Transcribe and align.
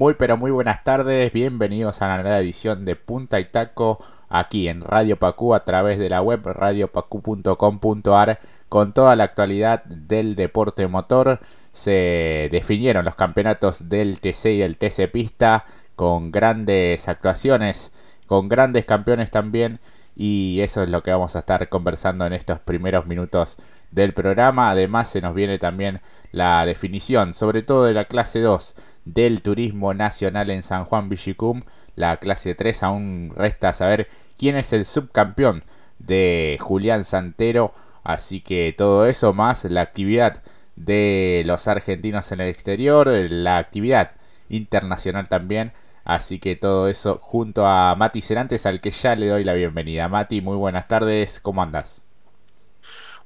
Muy 0.00 0.14
pero 0.14 0.38
muy 0.38 0.50
buenas 0.50 0.82
tardes, 0.82 1.30
bienvenidos 1.30 2.00
a 2.00 2.08
la 2.08 2.22
nueva 2.22 2.38
edición 2.38 2.86
de 2.86 2.96
Punta 2.96 3.38
y 3.38 3.44
Taco 3.44 4.02
aquí 4.30 4.66
en 4.66 4.80
Radio 4.80 5.18
Pacú 5.18 5.52
a 5.52 5.66
través 5.66 5.98
de 5.98 6.08
la 6.08 6.22
web 6.22 6.40
radiopacu.com.ar 6.42 8.40
con 8.70 8.94
toda 8.94 9.14
la 9.14 9.24
actualidad 9.24 9.84
del 9.84 10.36
deporte 10.36 10.86
motor. 10.86 11.40
Se 11.72 12.48
definieron 12.50 13.04
los 13.04 13.14
campeonatos 13.14 13.90
del 13.90 14.22
TC 14.22 14.46
y 14.46 14.58
del 14.60 14.78
TC 14.78 15.12
Pista 15.12 15.66
con 15.96 16.32
grandes 16.32 17.06
actuaciones, 17.06 17.92
con 18.26 18.48
grandes 18.48 18.86
campeones 18.86 19.30
también 19.30 19.80
y 20.16 20.60
eso 20.62 20.82
es 20.82 20.88
lo 20.88 21.02
que 21.02 21.10
vamos 21.10 21.36
a 21.36 21.40
estar 21.40 21.68
conversando 21.68 22.24
en 22.24 22.32
estos 22.32 22.58
primeros 22.58 23.04
minutos 23.04 23.58
del 23.90 24.14
programa. 24.14 24.70
Además 24.70 25.10
se 25.10 25.20
nos 25.20 25.34
viene 25.34 25.58
también 25.58 26.00
la 26.32 26.64
definición, 26.64 27.34
sobre 27.34 27.60
todo 27.60 27.84
de 27.84 27.92
la 27.92 28.06
clase 28.06 28.40
2 28.40 28.74
del 29.04 29.42
turismo 29.42 29.94
nacional 29.94 30.50
en 30.50 30.62
San 30.62 30.84
Juan 30.84 31.08
Villicum. 31.08 31.62
La 31.96 32.18
clase 32.18 32.54
3 32.54 32.82
aún 32.82 33.32
resta 33.36 33.72
saber 33.72 34.08
quién 34.38 34.56
es 34.56 34.72
el 34.72 34.86
subcampeón 34.86 35.64
de 35.98 36.58
Julián 36.60 37.04
Santero. 37.04 37.74
Así 38.02 38.40
que 38.40 38.74
todo 38.76 39.06
eso 39.06 39.32
más 39.32 39.64
la 39.64 39.82
actividad 39.82 40.42
de 40.76 41.42
los 41.46 41.68
argentinos 41.68 42.32
en 42.32 42.40
el 42.40 42.48
exterior, 42.48 43.08
la 43.08 43.58
actividad 43.58 44.12
internacional 44.48 45.28
también. 45.28 45.72
Así 46.04 46.38
que 46.38 46.56
todo 46.56 46.88
eso 46.88 47.18
junto 47.22 47.66
a 47.66 47.94
Mati 47.96 48.22
Cerantes 48.22 48.66
al 48.66 48.80
que 48.80 48.90
ya 48.90 49.14
le 49.16 49.28
doy 49.28 49.44
la 49.44 49.54
bienvenida. 49.54 50.08
Mati, 50.08 50.40
muy 50.40 50.56
buenas 50.56 50.88
tardes, 50.88 51.40
¿cómo 51.40 51.62
andas? 51.62 52.04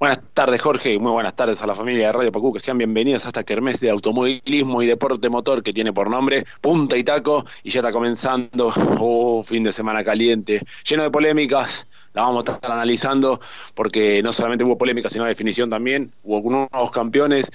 Buenas 0.01 0.19
tardes, 0.35 0.61
Jorge, 0.61 0.99
muy 0.99 1.13
buenas 1.13 1.37
tardes 1.37 1.63
a 1.63 1.69
la 1.69 1.75
familia 1.75 2.09
de 2.09 2.13
Radio 2.13 2.33
Pacú, 2.33 2.53
que 2.53 2.59
sean 2.59 2.77
bienvenidos 2.77 3.25
a 3.25 3.29
esta 3.29 3.45
kermés 3.45 3.79
de 3.79 3.91
automovilismo 3.91 4.83
y 4.83 4.87
deporte 4.87 5.29
motor 5.29 5.63
que 5.63 5.73
tiene 5.73 5.93
por 5.93 6.11
nombre 6.11 6.45
Punta 6.61 6.97
y 6.97 7.05
Taco, 7.05 7.45
y 7.63 7.71
ya 7.71 7.79
está 7.79 7.93
comenzando, 7.93 8.73
oh, 8.99 9.45
fin 9.45 9.63
de 9.63 9.71
semana 9.71 10.03
caliente, 10.03 10.61
lleno 10.85 11.05
de 11.05 11.11
polémicas, 11.13 11.87
la 12.13 12.23
vamos 12.23 12.45
a 12.49 12.55
estar 12.55 12.73
analizando, 12.73 13.41
porque 13.75 14.21
no 14.21 14.33
solamente 14.33 14.65
hubo 14.65 14.77
polémicas, 14.77 15.13
sino 15.13 15.25
definición 15.27 15.71
también, 15.71 16.13
hubo 16.25 16.51
nuevos 16.51 16.91
campeones, 16.91 17.53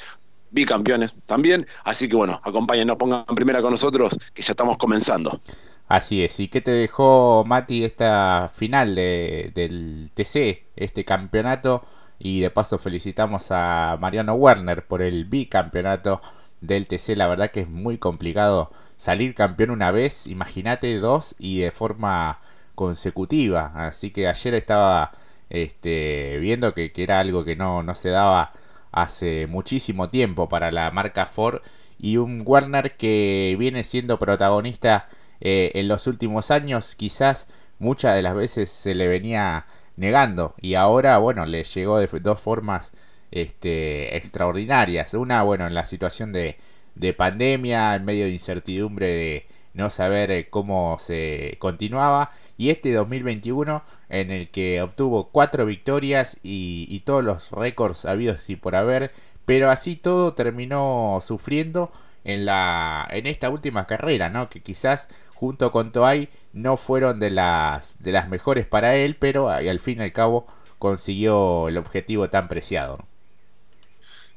bicampeones 0.51 1.13
también, 1.25 1.67
así 1.83 2.07
que 2.07 2.15
bueno, 2.15 2.39
acompáñenos, 2.41 2.95
pongan 2.95 3.25
primera 3.35 3.61
con 3.61 3.71
nosotros, 3.71 4.17
que 4.33 4.41
ya 4.41 4.53
estamos 4.53 4.77
comenzando. 4.77 5.41
Así 5.89 6.23
es, 6.23 6.39
¿y 6.39 6.47
qué 6.47 6.61
te 6.61 6.71
dejó 6.71 7.43
Mati 7.45 7.83
esta 7.83 8.49
final 8.53 8.95
de, 8.95 9.51
del 9.53 10.11
TC, 10.13 10.67
este 10.75 11.03
campeonato? 11.03 11.83
Y 12.19 12.41
de 12.41 12.51
paso 12.51 12.77
felicitamos 12.77 13.47
a 13.51 13.97
Mariano 13.99 14.35
Werner 14.35 14.85
por 14.85 15.01
el 15.01 15.25
bicampeonato 15.25 16.21
del 16.61 16.87
TC. 16.87 17.15
La 17.15 17.27
verdad 17.27 17.51
que 17.51 17.61
es 17.61 17.69
muy 17.69 17.97
complicado 17.97 18.69
salir 18.97 19.33
campeón 19.33 19.71
una 19.71 19.91
vez, 19.91 20.27
imagínate 20.27 20.99
dos 20.99 21.35
y 21.39 21.59
de 21.61 21.71
forma 21.71 22.39
consecutiva. 22.75 23.71
Así 23.75 24.11
que 24.11 24.27
ayer 24.27 24.53
estaba 24.55 25.11
este, 25.49 26.37
viendo 26.39 26.73
que, 26.73 26.91
era 26.95 27.19
algo 27.19 27.45
que 27.45 27.55
no, 27.55 27.83
no 27.83 27.95
se 27.95 28.09
daba 28.09 28.51
hace 28.91 29.47
muchísimo 29.47 30.09
tiempo 30.09 30.49
para 30.49 30.71
la 30.71 30.91
marca 30.91 31.25
Ford. 31.25 31.61
Y 31.97 32.17
un 32.17 32.43
Werner 32.45 32.95
que 32.97 33.55
viene 33.59 33.83
siendo 33.83 34.19
protagonista 34.19 35.07
eh, 35.41 35.71
en 35.75 35.87
los 35.87 36.07
últimos 36.07 36.51
años. 36.51 36.95
Quizás 36.95 37.47
muchas 37.79 38.15
de 38.15 38.21
las 38.21 38.35
veces 38.35 38.69
se 38.69 38.95
le 38.95 39.07
venía 39.07 39.65
negando. 39.99 40.55
Y 40.61 40.75
ahora 40.75 41.17
bueno 41.19 41.45
le 41.45 41.63
llegó 41.63 41.99
de 41.99 42.07
dos 42.21 42.39
formas 42.39 42.91
este, 43.31 44.17
extraordinarias. 44.17 45.13
Una 45.13 45.43
bueno 45.43 45.67
en 45.67 45.75
la 45.75 45.85
situación 45.85 46.31
de, 46.33 46.57
de 46.95 47.13
pandemia 47.13 47.95
en 47.95 48.05
medio 48.05 48.25
de 48.25 48.31
incertidumbre 48.31 49.07
de 49.07 49.47
no 49.73 49.89
saber 49.89 50.31
eh, 50.31 50.49
cómo 50.49 50.97
se 50.99 51.57
continuaba. 51.59 52.31
Y 52.57 52.69
este 52.69 52.93
2021 52.93 53.83
en 54.09 54.31
el 54.31 54.49
que 54.49 54.81
obtuvo 54.81 55.29
cuatro 55.31 55.65
victorias 55.65 56.39
y, 56.43 56.99
todos 57.05 57.23
los 57.23 57.51
récords 57.51 58.05
habidos 58.05 58.49
y 58.49 58.55
por 58.55 58.75
haber. 58.75 59.11
Pero 59.45 59.69
así 59.71 59.95
todo 59.95 60.33
terminó 60.33 61.19
sufriendo 61.21 61.91
en 62.25 62.45
la 62.45 63.07
en 63.11 63.27
esta 63.27 63.49
última 63.49 63.87
carrera 63.87 64.29
no 64.29 64.49
que 64.49 64.61
quizás 64.61 65.07
junto 65.33 65.71
con 65.71 65.91
Toay 65.93 66.29
no 66.53 66.77
fueron 66.77 67.19
de 67.19 67.31
las, 67.31 68.01
de 68.01 68.11
las 68.11 68.29
mejores 68.29 68.65
para 68.67 68.95
él, 68.95 69.15
pero 69.17 69.49
al 69.49 69.79
fin 69.79 69.99
y 69.99 70.03
al 70.03 70.11
cabo 70.13 70.47
consiguió 70.79 71.67
el 71.69 71.77
objetivo 71.77 72.29
tan 72.29 72.47
preciado. 72.47 73.05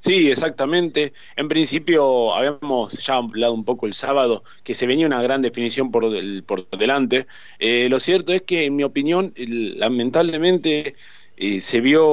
Sí, 0.00 0.28
exactamente. 0.30 1.12
En 1.36 1.46
principio 1.46 2.34
habíamos 2.34 2.92
ya 3.04 3.14
hablado 3.16 3.54
un 3.54 3.64
poco 3.64 3.86
el 3.86 3.94
sábado 3.94 4.42
que 4.64 4.74
se 4.74 4.86
venía 4.86 5.06
una 5.06 5.22
gran 5.22 5.42
definición 5.42 5.92
por, 5.92 6.04
por 6.44 6.68
delante. 6.70 7.26
Eh, 7.60 7.88
lo 7.88 8.00
cierto 8.00 8.32
es 8.32 8.42
que, 8.42 8.64
en 8.64 8.74
mi 8.74 8.82
opinión, 8.82 9.32
lamentablemente 9.36 10.96
eh, 11.44 11.60
se 11.60 11.80
vio 11.80 12.06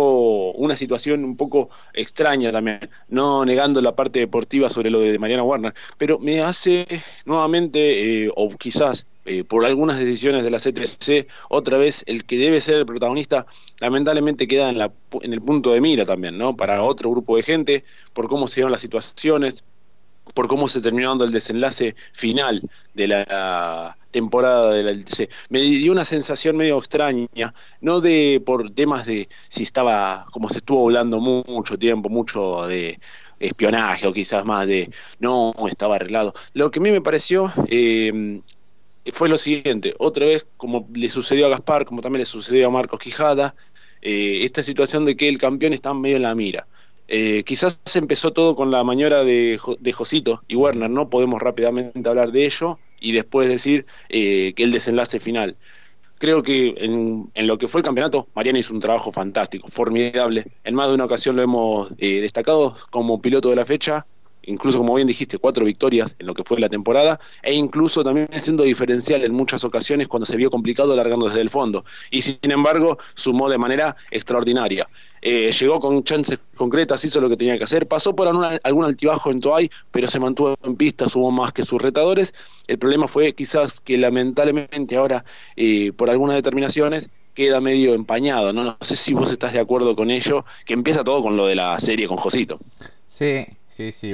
una 0.54 0.76
situación 0.76 1.24
un 1.24 1.38
poco 1.38 1.70
extraña 1.94 2.52
también, 2.52 2.90
no 3.10 3.46
negando 3.46 3.80
la 3.80 3.96
parte 3.96 4.18
deportiva 4.18 4.72
sobre 4.72 4.90
lo 4.90 5.02
de 5.02 5.20
Mariana 5.20 5.44
Warner, 5.44 5.76
pero 6.00 6.18
me 6.18 6.42
hace 6.42 6.88
nuevamente, 7.26 8.24
eh, 8.24 8.32
o 8.36 8.50
quizás 8.58 9.06
eh, 9.26 9.44
por 9.44 9.66
algunas 9.66 10.00
decisiones 10.00 10.44
de 10.44 10.50
la 10.50 10.58
CTC, 10.58 11.28
otra 11.50 11.78
vez 11.78 12.04
el 12.08 12.26
que 12.26 12.40
debe 12.40 12.60
ser 12.60 12.78
el 12.78 12.88
protagonista 12.88 13.46
lamentablemente 13.80 14.48
queda 14.48 14.68
en, 14.68 14.80
la, 14.80 14.92
en 15.22 15.32
el 15.32 15.42
punto 15.44 15.74
de 15.74 15.80
mira 15.80 16.06
también, 16.06 16.36
¿no? 16.36 16.56
Para 16.56 16.82
otro 16.82 17.12
grupo 17.12 17.36
de 17.36 17.44
gente, 17.44 17.84
por 18.14 18.30
cómo 18.30 18.48
se 18.48 18.56
dieron 18.56 18.72
las 18.72 18.82
situaciones, 18.82 19.64
por 20.34 20.48
cómo 20.48 20.68
se 20.68 20.82
terminó 20.82 21.10
dando 21.10 21.26
el 21.26 21.32
desenlace 21.32 21.94
final 22.14 22.68
de 22.96 23.08
la 23.08 23.99
temporada 24.12 24.72
del 24.72 24.88
LTC. 24.88 25.30
Me 25.50 25.62
dio 25.62 25.92
una 25.92 26.06
sensación 26.06 26.58
medio 26.58 26.78
extraña, 26.78 27.54
no 27.82 28.02
de 28.02 28.42
por 28.46 28.72
temas 28.72 29.06
de 29.06 29.30
si 29.48 29.64
estaba, 29.64 30.26
como 30.32 30.50
se 30.50 30.58
estuvo 30.58 30.86
hablando 30.86 31.20
mucho 31.20 31.78
tiempo, 31.78 32.10
mucho 32.10 32.68
de 32.68 33.00
espionaje 33.40 34.08
o 34.08 34.14
quizás 34.14 34.46
más 34.46 34.68
de 34.68 34.92
no 35.20 35.54
estaba 35.68 35.96
arreglado. 35.96 36.34
Lo 36.54 36.72
que 36.72 36.80
a 36.80 36.82
mí 36.82 36.92
me 36.92 37.02
pareció 37.02 37.52
eh, 37.68 38.42
fue 39.14 39.30
lo 39.30 39.38
siguiente, 39.38 39.94
otra 39.98 40.26
vez 40.26 40.46
como 40.58 40.88
le 40.94 41.10
sucedió 41.10 41.46
a 41.48 41.50
Gaspar, 41.50 41.86
como 41.86 42.02
también 42.02 42.20
le 42.20 42.26
sucedió 42.26 42.68
a 42.68 42.72
Marcos 42.72 43.00
Quijada, 43.00 43.56
eh, 44.02 44.40
esta 44.44 44.64
situación 44.64 45.06
de 45.06 45.16
que 45.16 45.30
el 45.30 45.38
campeón 45.38 45.74
está 45.74 45.94
medio 45.94 46.18
en 46.18 46.24
la 46.24 46.36
mira. 46.36 46.68
Eh, 47.08 47.44
quizás 47.44 47.80
empezó 47.96 48.34
todo 48.34 48.56
con 48.56 48.70
la 48.70 48.84
maniobra 48.84 49.24
de, 49.24 49.60
de 49.80 49.92
Josito 49.92 50.44
y 50.48 50.56
Werner, 50.56 50.90
¿no? 50.92 51.10
Podemos 51.10 51.42
rápidamente 51.42 52.08
hablar 52.08 52.32
de 52.32 52.46
ello 52.46 52.78
y 53.00 53.12
después 53.12 53.50
decir 53.50 53.86
eh, 54.10 54.54
que 54.56 54.64
el 54.64 54.72
desenlace 54.72 55.20
final. 55.20 55.58
Creo 56.18 56.44
que 56.44 56.74
en, 56.78 57.32
lo 57.48 57.58
que 57.58 57.70
fue 57.70 57.80
el 57.80 57.86
campeonato, 57.86 58.28
Mariana 58.36 58.60
hizo 58.60 58.74
un 58.74 58.82
trabajo 58.82 59.12
fantástico, 59.12 59.70
formidable. 59.70 60.46
En 60.66 60.76
más 60.76 60.90
de 60.90 60.96
una 60.96 61.06
ocasión 61.06 61.38
lo 61.38 61.42
hemos 61.42 61.94
eh, 61.98 62.20
destacado 62.20 62.76
como 62.90 63.22
piloto 63.22 63.50
de 63.50 63.56
la 63.56 63.66
fecha 63.66 64.06
incluso 64.44 64.78
como 64.78 64.96
bien 64.96 65.08
dijiste, 65.08 65.38
cuatro 65.38 65.66
victorias 65.66 66.16
en 66.20 66.28
lo 66.28 66.34
que 66.34 66.44
fue 66.44 66.60
la 66.60 66.70
temporada, 66.70 67.20
e 67.44 67.54
incluso 67.54 68.04
también 68.04 68.28
siendo 68.38 68.64
diferencial 68.64 69.24
en 69.24 69.34
muchas 69.34 69.64
ocasiones 69.64 70.08
cuando 70.08 70.26
se 70.26 70.38
vio 70.38 70.50
complicado 70.50 70.96
largando 70.96 71.28
desde 71.28 71.42
el 71.42 71.50
fondo. 71.50 71.86
Y 72.12 72.22
sin 72.22 72.38
embargo, 72.44 72.98
sumó 73.14 73.50
de 73.50 73.58
manera 73.58 73.96
extraordinaria. 74.12 74.88
Eh, 75.22 75.52
llegó 75.52 75.80
con 75.80 76.04
chances 76.04 76.40
concretas, 76.56 77.04
hizo 77.04 77.20
lo 77.20 77.30
que 77.30 77.36
tenía 77.36 77.58
que 77.58 77.64
hacer, 77.66 77.88
pasó 77.88 78.16
por 78.16 78.28
algún 78.28 78.86
altibajo 78.86 79.32
en 79.32 79.42
Toay, 79.42 79.70
pero 79.92 80.08
se 80.08 80.20
mantuvo 80.20 80.56
en 80.64 80.76
pista, 80.76 81.10
sumó 81.10 81.32
más 81.32 81.52
que 81.52 81.64
sus 81.64 81.82
retadores. 81.82 82.34
El 82.68 82.80
problema 82.80 83.08
fue 83.08 83.34
quizás 83.34 83.82
que 83.82 83.98
lamentablemente 83.98 84.96
ahora, 84.96 85.26
eh, 85.56 85.92
por 85.92 86.10
algunas 86.10 86.36
determinaciones, 86.36 87.10
queda 87.34 87.62
medio 87.62 87.94
empañado, 87.94 88.52
¿no? 88.54 88.64
No 88.64 88.78
sé 88.82 88.96
si 88.96 89.14
vos 89.14 89.32
estás 89.32 89.54
de 89.54 89.60
acuerdo 89.60 89.96
con 89.96 90.12
ello, 90.12 90.46
que 90.66 90.74
empieza 90.74 91.04
todo 91.04 91.22
con 91.22 91.38
lo 91.38 91.46
de 91.46 91.56
la 91.56 91.80
serie 91.80 92.08
con 92.08 92.18
Josito. 92.18 92.60
Sí, 93.08 93.46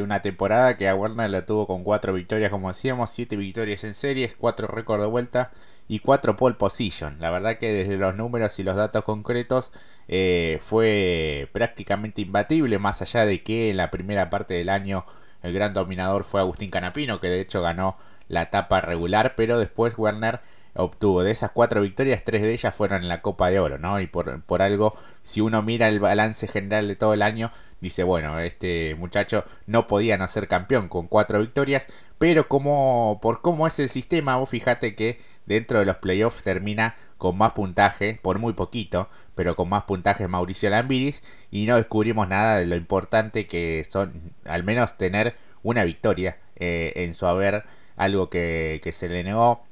una 0.02 0.22
temporada 0.22 0.78
que 0.78 0.88
a 0.88 0.96
Warner 0.96 1.30
la 1.30 1.46
tuvo 1.46 1.66
con 1.66 1.84
cuatro 1.84 2.14
victorias, 2.14 2.52
como 2.52 2.68
decíamos, 2.68 3.10
siete 3.10 3.36
victorias 3.36 3.84
en 3.84 3.96
series, 3.96 4.36
cuatro 4.36 4.68
récords 4.68 5.02
de 5.02 5.08
vuelta 5.08 5.52
y 5.88 6.00
cuatro 6.00 6.36
pole 6.36 6.56
position. 6.56 7.18
La 7.20 7.32
verdad 7.32 7.58
que 7.58 7.74
desde 7.74 7.98
los 7.98 8.16
números 8.16 8.60
y 8.60 8.64
los 8.64 8.76
datos 8.76 9.04
concretos 9.04 9.72
eh, 10.08 10.60
fue 10.62 11.50
prácticamente 11.52 12.22
imbatible, 12.22 12.78
más 12.78 13.02
allá 13.02 13.26
de 13.26 13.42
que 13.42 13.72
en 13.72 13.78
la 13.78 13.90
primera 13.90 14.30
parte 14.30 14.54
del 14.54 14.70
año 14.70 15.06
el 15.42 15.54
gran 15.54 15.74
dominador 15.74 16.26
fue 16.26 16.42
Agustín 16.42 16.70
Canapino, 16.70 17.20
que 17.20 17.30
de 17.30 17.42
hecho 17.42 17.62
ganó 17.62 17.98
la 18.28 18.44
etapa 18.44 18.82
regular, 18.82 19.34
pero 19.36 19.58
después 19.60 19.98
Werner 19.98 20.42
obtuvo 20.76 21.24
de 21.24 21.32
esas 21.32 21.52
cuatro 21.52 21.82
victorias, 21.82 22.24
tres 22.24 22.42
de 22.42 22.54
ellas 22.54 22.76
fueron 22.76 23.02
en 23.04 23.08
la 23.08 23.22
Copa 23.22 23.50
de 23.50 23.60
Oro, 23.60 23.78
¿no? 23.78 24.00
Y 24.00 24.08
por, 24.08 24.44
por 24.44 24.62
algo, 24.62 24.96
si 25.24 25.42
uno 25.42 25.62
mira 25.62 25.88
el 25.88 26.00
balance 26.00 26.48
general 26.48 26.88
de 26.88 26.96
todo 26.96 27.14
el 27.14 27.22
año, 27.22 27.52
dice, 27.82 28.04
bueno, 28.04 28.40
este 28.40 28.96
muchacho 28.96 29.46
no 29.68 29.88
podía 29.88 30.18
no 30.18 30.28
ser 30.28 30.48
campeón 30.48 30.88
con 30.90 31.08
cuatro 31.08 31.40
victorias, 31.40 31.88
pero 32.18 32.48
como 32.48 33.20
por 33.22 33.42
cómo 33.42 33.68
es 33.68 33.78
el 33.80 33.90
sistema, 33.90 34.38
vos 34.38 34.50
fíjate 34.50 34.96
que 34.96 35.20
dentro 35.46 35.80
de 35.80 35.86
los 35.86 35.98
playoffs 35.98 36.42
termina 36.42 36.96
con 37.18 37.38
más 37.38 37.54
puntaje, 37.54 38.20
por 38.22 38.40
muy 38.40 38.54
poquito, 38.54 39.10
pero 39.36 39.56
con 39.56 39.70
más 39.70 39.84
puntaje 39.84 40.28
Mauricio 40.28 40.70
Lambiris, 40.70 41.24
y 41.52 41.66
no 41.66 41.76
descubrimos 41.76 42.28
nada 42.28 42.60
de 42.60 42.66
lo 42.66 42.76
importante 42.76 43.48
que 43.48 43.86
son, 43.90 44.34
al 44.46 44.64
menos 44.64 44.98
tener 44.98 45.36
una 45.64 45.84
victoria 45.84 46.38
eh, 46.56 46.94
en 46.96 47.14
su 47.14 47.26
haber 47.26 47.66
algo 47.98 48.30
que, 48.30 48.82
se 48.92 49.10
le 49.10 49.24
negó 49.24 49.64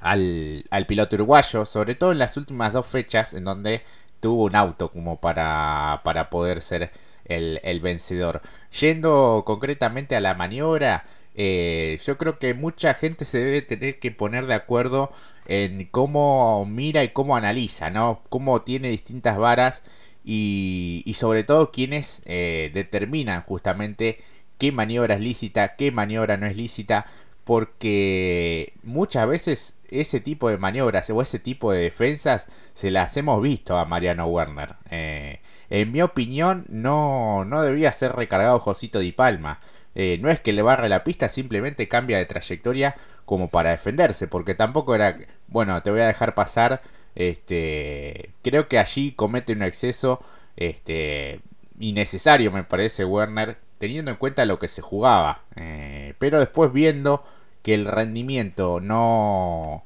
al, 0.00 0.64
al, 0.70 0.86
piloto 0.86 1.16
uruguayo, 1.16 1.64
sobre 1.64 1.94
todo 1.94 2.12
en 2.12 2.18
las 2.18 2.36
últimas 2.36 2.72
dos 2.72 2.86
fechas 2.86 3.34
en 3.34 3.44
donde 3.44 3.82
tuvo 4.20 4.44
un 4.44 4.56
auto 4.56 4.90
como 4.90 5.20
para, 5.20 6.00
para 6.04 6.30
poder 6.30 6.62
ser 6.62 6.90
el, 7.28 7.60
el 7.64 7.80
vencedor. 7.80 8.42
Yendo 8.80 9.42
concretamente 9.46 10.16
a 10.16 10.20
la 10.20 10.34
maniobra, 10.34 11.04
eh, 11.34 12.00
yo 12.04 12.18
creo 12.18 12.38
que 12.38 12.54
mucha 12.54 12.94
gente 12.94 13.24
se 13.24 13.38
debe 13.38 13.62
tener 13.62 13.98
que 14.00 14.10
poner 14.10 14.46
de 14.46 14.54
acuerdo 14.54 15.12
en 15.46 15.86
cómo 15.86 16.64
mira 16.66 17.04
y 17.04 17.10
cómo 17.10 17.36
analiza, 17.36 17.90
¿no? 17.90 18.22
Cómo 18.28 18.62
tiene 18.62 18.90
distintas 18.90 19.38
varas 19.38 19.84
y, 20.24 21.02
y 21.06 21.14
sobre 21.14 21.44
todo 21.44 21.70
quienes 21.70 22.22
eh, 22.26 22.70
determinan 22.74 23.42
justamente 23.42 24.18
qué 24.58 24.72
maniobra 24.72 25.14
es 25.14 25.20
lícita, 25.20 25.76
qué 25.76 25.92
maniobra 25.92 26.36
no 26.36 26.46
es 26.46 26.56
lícita, 26.56 27.06
porque 27.44 28.74
muchas 28.82 29.28
veces 29.28 29.76
ese 29.90 30.20
tipo 30.20 30.50
de 30.50 30.58
maniobras 30.58 31.08
o 31.10 31.22
ese 31.22 31.38
tipo 31.38 31.72
de 31.72 31.82
defensas 31.82 32.46
se 32.74 32.90
las 32.90 33.16
hemos 33.16 33.40
visto 33.42 33.78
a 33.78 33.84
Mariano 33.86 34.26
Werner. 34.26 34.74
Eh, 34.90 35.40
en 35.70 35.92
mi 35.92 36.02
opinión, 36.02 36.64
no, 36.68 37.44
no 37.44 37.62
debía 37.62 37.92
ser 37.92 38.12
recargado 38.12 38.58
Josito 38.58 38.98
Di 39.00 39.12
Palma. 39.12 39.60
Eh, 39.94 40.18
no 40.20 40.30
es 40.30 40.40
que 40.40 40.52
le 40.52 40.62
barre 40.62 40.88
la 40.88 41.04
pista, 41.04 41.28
simplemente 41.28 41.88
cambia 41.88 42.18
de 42.18 42.26
trayectoria 42.26 42.94
como 43.24 43.48
para 43.48 43.70
defenderse, 43.70 44.28
porque 44.28 44.54
tampoco 44.54 44.94
era, 44.94 45.18
bueno, 45.48 45.82
te 45.82 45.90
voy 45.90 46.00
a 46.00 46.06
dejar 46.06 46.34
pasar, 46.34 46.82
este, 47.14 48.30
creo 48.42 48.68
que 48.68 48.78
allí 48.78 49.12
comete 49.12 49.52
un 49.52 49.62
exceso, 49.62 50.20
este, 50.56 51.40
innecesario 51.80 52.52
me 52.52 52.64
parece 52.64 53.04
Werner, 53.04 53.58
teniendo 53.78 54.10
en 54.10 54.16
cuenta 54.18 54.44
lo 54.46 54.58
que 54.58 54.68
se 54.68 54.82
jugaba, 54.82 55.42
eh, 55.56 56.14
pero 56.18 56.38
después 56.38 56.72
viendo 56.72 57.24
que 57.62 57.74
el 57.74 57.84
rendimiento 57.86 58.80
no, 58.80 59.84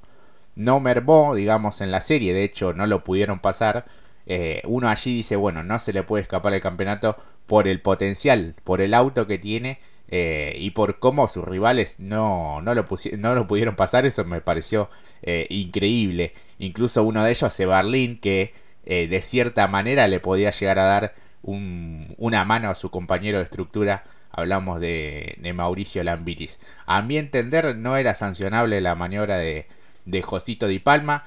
no 0.57 0.81
mermó, 0.81 1.35
digamos, 1.35 1.81
en 1.81 1.91
la 1.91 2.01
serie, 2.01 2.35
de 2.35 2.45
hecho 2.45 2.73
no 2.75 2.87
lo 2.87 3.03
pudieron 3.05 3.41
pasar, 3.41 3.87
eh, 4.27 4.63
uno 4.65 4.89
allí 4.89 5.15
dice, 5.15 5.37
bueno, 5.37 5.63
no 5.63 5.79
se 5.79 5.93
le 5.93 6.03
puede 6.03 6.23
escapar 6.23 6.55
el 6.55 6.61
campeonato 6.61 7.17
por 7.47 7.69
el 7.69 7.81
potencial, 7.81 8.55
por 8.65 8.81
el 8.81 8.95
auto 8.95 9.27
que 9.27 9.39
tiene 9.39 9.79
eh, 10.09 10.55
y 10.59 10.71
por 10.71 10.99
cómo 10.99 11.27
sus 11.29 11.45
rivales 11.45 11.99
no, 11.99 12.61
no, 12.63 12.75
lo, 12.75 12.85
no 13.19 13.35
lo 13.35 13.47
pudieron 13.47 13.77
pasar, 13.77 14.07
eso 14.07 14.25
me 14.25 14.41
pareció 14.41 14.91
eh, 15.23 15.47
increíble. 15.51 16.33
Incluso 16.59 17.03
uno 17.03 17.25
de 17.25 17.31
ellos, 17.31 17.53
Sebarlin, 17.53 18.19
que 18.19 18.53
de 18.85 19.23
cierta 19.23 19.69
manera 19.69 20.09
le 20.09 20.19
podía 20.19 20.51
llegar 20.51 20.81
a 20.81 20.85
dar 20.85 21.15
un, 21.43 22.15
una 22.19 22.45
mano 22.45 22.71
a 22.71 22.75
su 22.75 22.91
compañero 22.91 23.39
de 23.39 23.45
estructura. 23.45 24.05
Hablamos 24.31 24.81
de, 24.81 25.37
de, 25.39 25.53
Mauricio 25.53 26.03
Lambiris. 26.03 26.59
A 26.87 27.03
mi 27.03 27.19
entender, 27.19 27.77
no 27.77 27.97
era 27.97 28.15
sancionable 28.15 28.81
la 28.81 28.95
maniobra 28.95 29.39
de, 29.39 29.67
de 30.05 30.23
Josito 30.23 30.67
Di 30.67 30.79
Palma. 30.79 31.25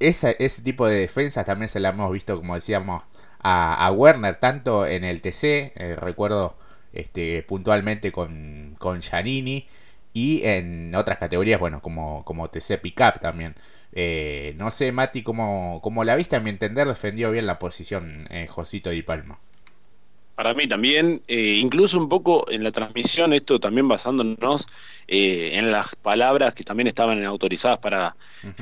Esa, 0.00 0.30
ese 0.30 0.62
tipo 0.62 0.86
de 0.86 0.96
defensa 1.00 1.44
también 1.44 1.68
se 1.68 1.80
la 1.80 1.90
hemos 1.90 2.12
visto, 2.12 2.36
como 2.36 2.54
decíamos, 2.54 3.02
a, 3.40 3.86
a 3.86 3.92
Werner, 3.92 4.36
tanto 4.36 4.86
en 4.86 5.04
el 5.04 5.20
TC. 5.20 5.72
recuerdo 5.98 6.56
este, 6.92 7.42
puntualmente 7.42 8.12
con, 8.12 8.76
con 8.78 9.00
Giannini 9.02 9.66
y 10.12 10.42
en 10.44 10.94
otras 10.94 11.18
categorías, 11.18 11.60
bueno, 11.60 11.80
como, 11.82 12.24
como 12.24 12.48
TC 12.50 12.80
Pickup 12.80 13.20
también. 13.20 13.54
Eh, 13.92 14.54
no 14.58 14.70
sé, 14.70 14.92
Mati, 14.92 15.22
como, 15.22 15.80
como 15.82 16.04
la 16.04 16.14
viste, 16.16 16.36
a 16.36 16.40
mi 16.40 16.50
entender, 16.50 16.86
defendió 16.88 17.30
bien 17.30 17.46
la 17.46 17.58
posición 17.58 18.26
eh, 18.30 18.46
Josito 18.48 18.90
Di 18.90 19.02
Palma. 19.02 19.38
Para 20.38 20.54
mí 20.54 20.68
también, 20.68 21.20
eh, 21.26 21.58
incluso 21.60 21.98
un 21.98 22.08
poco 22.08 22.48
en 22.48 22.62
la 22.62 22.70
transmisión, 22.70 23.32
esto 23.32 23.58
también 23.58 23.88
basándonos 23.88 24.68
eh, 25.08 25.50
en 25.54 25.72
las 25.72 25.96
palabras 25.96 26.54
que 26.54 26.62
también 26.62 26.86
estaban 26.86 27.24
autorizadas 27.24 27.78
para 27.80 28.14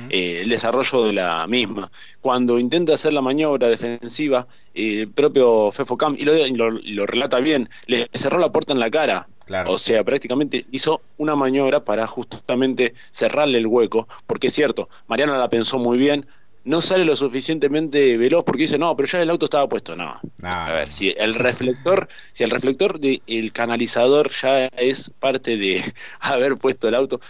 eh, 0.09 0.39
el 0.41 0.49
desarrollo 0.49 1.05
de 1.05 1.13
la 1.13 1.45
misma. 1.45 1.91
Cuando 2.19 2.57
intenta 2.57 2.95
hacer 2.95 3.13
la 3.13 3.21
maniobra 3.21 3.67
defensiva, 3.67 4.47
el 4.73 5.09
propio 5.09 5.69
Fefocam, 5.71 6.15
y 6.17 6.23
lo, 6.23 6.71
lo, 6.71 7.05
relata 7.05 7.37
bien, 7.37 7.69
le 7.85 8.09
cerró 8.11 8.39
la 8.39 8.51
puerta 8.51 8.73
en 8.73 8.79
la 8.79 8.89
cara. 8.89 9.27
O 9.67 9.77
sea, 9.77 10.03
prácticamente 10.03 10.65
hizo 10.71 11.03
una 11.17 11.35
maniobra 11.35 11.85
para 11.85 12.07
justamente 12.07 12.95
cerrarle 13.11 13.59
el 13.59 13.67
hueco, 13.67 14.07
porque 14.25 14.47
es 14.47 14.53
cierto, 14.53 14.89
Mariana 15.05 15.37
la 15.37 15.49
pensó 15.51 15.77
muy 15.77 15.99
bien, 15.99 16.25
no 16.67 16.81
sale 16.81 17.05
lo 17.05 17.15
suficientemente 17.15 18.17
veloz 18.17 18.43
porque 18.43 18.63
dice, 18.63 18.77
no, 18.77 18.93
pero 18.95 19.07
ya 19.07 19.21
el 19.21 19.29
auto 19.29 19.45
estaba 19.45 19.69
puesto. 19.69 19.95
No. 19.95 20.19
A 20.43 20.71
ver, 20.71 20.91
si 20.91 21.13
el 21.17 21.33
reflector, 21.33 22.09
si 22.33 22.43
el 22.43 22.51
reflector 22.51 22.99
del 22.99 23.51
canalizador 23.53 24.29
ya 24.31 24.65
es 24.65 25.09
parte 25.09 25.55
de 25.55 25.81
haber 26.19 26.57
puesto 26.57 26.89
el 26.89 26.95
auto, 26.95 27.21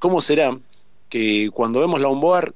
¿cómo 0.00 0.20
será 0.20 0.58
que 1.08 1.50
cuando 1.54 1.78
vemos 1.78 2.00
la 2.00 2.08
onboard, 2.08 2.54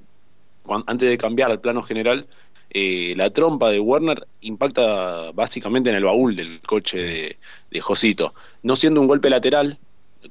antes 0.87 1.09
de 1.09 1.17
cambiar 1.17 1.53
al 1.53 1.61
plano 1.61 1.81
general, 1.85 2.27
eh, 2.71 3.15
la 3.17 3.31
trompa 3.31 3.71
de 3.71 3.79
Werner 3.79 4.27
impacta 4.41 5.31
básicamente 5.31 5.91
en 5.91 5.97
el 5.97 6.05
baúl 6.05 6.35
del 6.35 6.61
coche 6.61 7.01
de, 7.01 7.39
de 7.71 7.81
Josito, 7.81 8.35
no 8.65 8.75
siendo 8.75 9.01
un 9.01 9.07
golpe 9.07 9.31
lateral, 9.31 9.79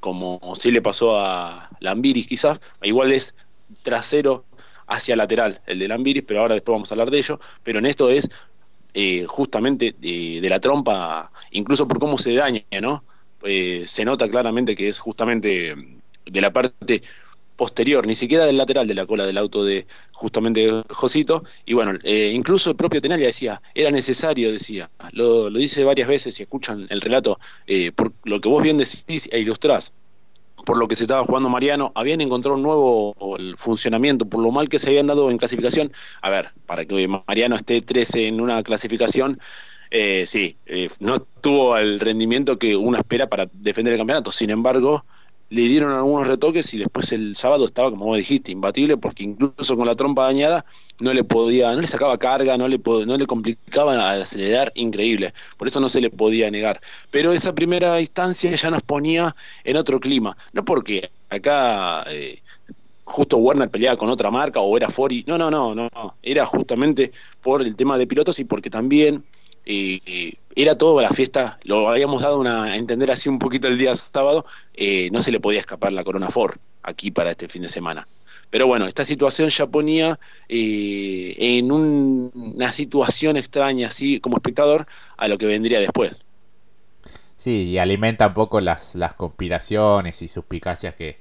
como 0.01 0.41
sí 0.59 0.71
le 0.71 0.81
pasó 0.81 1.17
a 1.17 1.69
Lambiris 1.79 2.27
quizás, 2.27 2.59
igual 2.81 3.13
es 3.13 3.33
trasero 3.81 4.43
hacia 4.87 5.15
lateral, 5.15 5.61
el 5.65 5.79
de 5.79 5.87
Lambiris, 5.87 6.23
pero 6.27 6.41
ahora 6.41 6.55
después 6.55 6.73
vamos 6.73 6.91
a 6.91 6.95
hablar 6.95 7.11
de 7.11 7.17
ello, 7.17 7.39
pero 7.63 7.79
en 7.79 7.85
esto 7.85 8.09
es 8.09 8.29
eh, 8.93 9.25
justamente 9.27 9.93
de, 9.99 10.47
la 10.49 10.61
trompa, 10.61 11.29
incluso 11.51 11.85
por 11.85 11.99
cómo 11.99 12.17
se 12.17 12.33
daña, 12.33 12.63
¿no? 12.81 13.03
Eh, 13.43 13.83
se 13.85 14.05
nota 14.05 14.29
claramente 14.29 14.73
que 14.73 14.87
es 14.87 14.99
justamente 14.99 15.75
de 16.25 16.41
la 16.41 16.53
parte 16.53 17.01
posterior, 17.57 18.07
ni 18.07 18.15
siquiera 18.15 18.45
del 18.45 18.55
lateral 18.55 18.87
de 18.87 18.93
la 18.93 19.05
cola 19.05 19.25
del 19.25 19.37
auto 19.37 19.65
de 19.65 19.85
justamente 20.13 20.83
Josito, 20.89 21.43
y 21.65 21.73
bueno, 21.73 21.99
eh, 22.03 22.31
incluso 22.33 22.69
el 22.69 22.77
propio 22.77 23.01
Tenalia 23.01 23.27
decía, 23.27 23.61
era 23.73 23.91
necesario, 23.91 24.51
decía, 24.51 24.89
lo, 25.11 25.49
lo 25.49 25.59
dice 25.59 25.83
varias 25.83 26.07
veces, 26.07 26.39
y 26.39 26.43
escuchan 26.43 26.87
el 26.89 27.01
relato, 27.01 27.37
por 27.95 28.13
lo 28.23 28.39
que 28.39 28.47
vos 28.47 28.63
bien 28.63 28.77
decís 28.77 29.27
e 29.29 29.39
ilustrás, 29.39 29.91
por 30.65 30.77
lo 30.77 30.87
que 30.87 30.95
se 30.95 31.03
estaba 31.03 31.23
jugando 31.23 31.49
Mariano, 31.49 31.91
habían 31.95 32.21
encontrado 32.21 32.57
un 32.57 32.63
nuevo 32.63 33.15
funcionamiento, 33.57 34.25
por 34.25 34.41
lo 34.41 34.51
mal 34.51 34.67
que 34.67 34.79
se 34.79 34.89
habían 34.89 35.07
dado 35.07 35.29
en 35.29 35.37
clasificación. 35.37 35.91
A 36.21 36.29
ver, 36.29 36.49
para 36.65 36.85
que 36.85 37.07
Mariano 37.07 37.55
esté 37.55 37.81
13 37.81 38.27
en 38.27 38.41
una 38.41 38.61
clasificación, 38.63 39.39
eh, 39.91 40.25
sí, 40.27 40.57
eh, 40.65 40.89
no 40.99 41.19
tuvo 41.19 41.77
el 41.77 41.99
rendimiento 41.99 42.57
que 42.57 42.75
uno 42.75 42.97
espera 42.97 43.29
para 43.29 43.47
defender 43.53 43.93
el 43.93 43.99
campeonato. 43.99 44.31
Sin 44.31 44.49
embargo, 44.49 45.05
le 45.49 45.61
dieron 45.61 45.93
algunos 45.93 46.27
retoques 46.27 46.73
y 46.73 46.79
después 46.79 47.11
el 47.11 47.35
sábado 47.35 47.65
estaba, 47.65 47.91
como 47.91 48.05
vos 48.05 48.17
dijiste, 48.17 48.51
imbatible 48.51 48.97
porque 48.97 49.23
incluso 49.23 49.77
con 49.77 49.87
la 49.87 49.95
trompa 49.95 50.23
dañada 50.23 50.65
no 50.99 51.13
le 51.13 51.23
podía, 51.23 51.73
no 51.73 51.81
le 51.81 51.87
sacaba 51.87 52.17
carga, 52.17 52.57
no 52.57 52.67
le, 52.67 52.79
no 53.05 53.17
le 53.17 53.25
complicaba 53.25 54.13
acelerar, 54.13 54.71
increíble. 54.75 55.33
Por 55.57 55.67
eso 55.67 55.79
no 55.79 55.89
se 55.89 56.01
le 56.01 56.09
podía 56.09 56.49
negar. 56.49 56.81
Pero 57.11 57.33
esa 57.33 57.53
primera 57.53 57.99
instancia 57.99 58.55
ya 58.55 58.69
nos 58.69 58.83
ponía 58.83 59.35
en 59.63 59.77
otro 59.77 59.99
clima. 59.99 60.37
No 60.53 60.63
porque 60.63 61.11
acá 61.29 62.03
eh, 62.07 62.39
justo 63.03 63.37
Werner 63.37 63.69
peleaba 63.69 63.97
con 63.97 64.09
otra 64.09 64.31
marca 64.31 64.59
o 64.59 64.77
era 64.77 64.89
Fori. 64.89 65.23
No, 65.27 65.37
no, 65.37 65.51
no, 65.51 65.75
no. 65.75 65.89
Era 66.21 66.45
justamente 66.45 67.11
por 67.41 67.61
el 67.61 67.75
tema 67.75 67.97
de 67.97 68.07
pilotos 68.07 68.39
y 68.39 68.45
porque 68.45 68.69
también 68.69 69.23
eh, 69.65 70.33
era 70.55 70.77
toda 70.77 71.01
la 71.01 71.09
fiesta, 71.09 71.59
lo 71.63 71.89
habíamos 71.89 72.21
dado 72.21 72.41
a 72.43 72.75
entender 72.75 73.11
así 73.11 73.29
un 73.29 73.39
poquito 73.39 73.67
el 73.67 73.77
día 73.77 73.95
sábado, 73.95 74.45
eh, 74.73 75.09
no 75.11 75.21
se 75.21 75.31
le 75.31 75.39
podía 75.39 75.59
escapar 75.59 75.91
la 75.91 76.03
Corona 76.03 76.29
Ford 76.29 76.57
aquí 76.83 77.11
para 77.11 77.31
este 77.31 77.47
fin 77.47 77.63
de 77.63 77.67
semana. 77.67 78.07
Pero 78.55 78.67
bueno, 78.67 78.85
esta 78.85 79.03
situación 79.03 79.49
ya 79.49 79.67
ponía 79.67 80.17
eh, 80.47 81.35
en 81.37 81.73
una 81.73 82.71
situación 82.71 83.35
extraña, 83.35 83.87
así 83.87 84.21
como 84.21 84.37
espectador, 84.37 84.87
a 85.17 85.27
lo 85.27 85.37
que 85.37 85.45
vendría 85.45 85.81
después. 85.81 86.21
Sí, 87.35 87.63
y 87.63 87.79
alimenta 87.79 88.27
un 88.27 88.33
poco 88.33 88.61
las, 88.61 88.95
conspiraciones 89.17 90.21
y 90.21 90.29
suspicacias 90.29 90.95
que, 90.95 91.19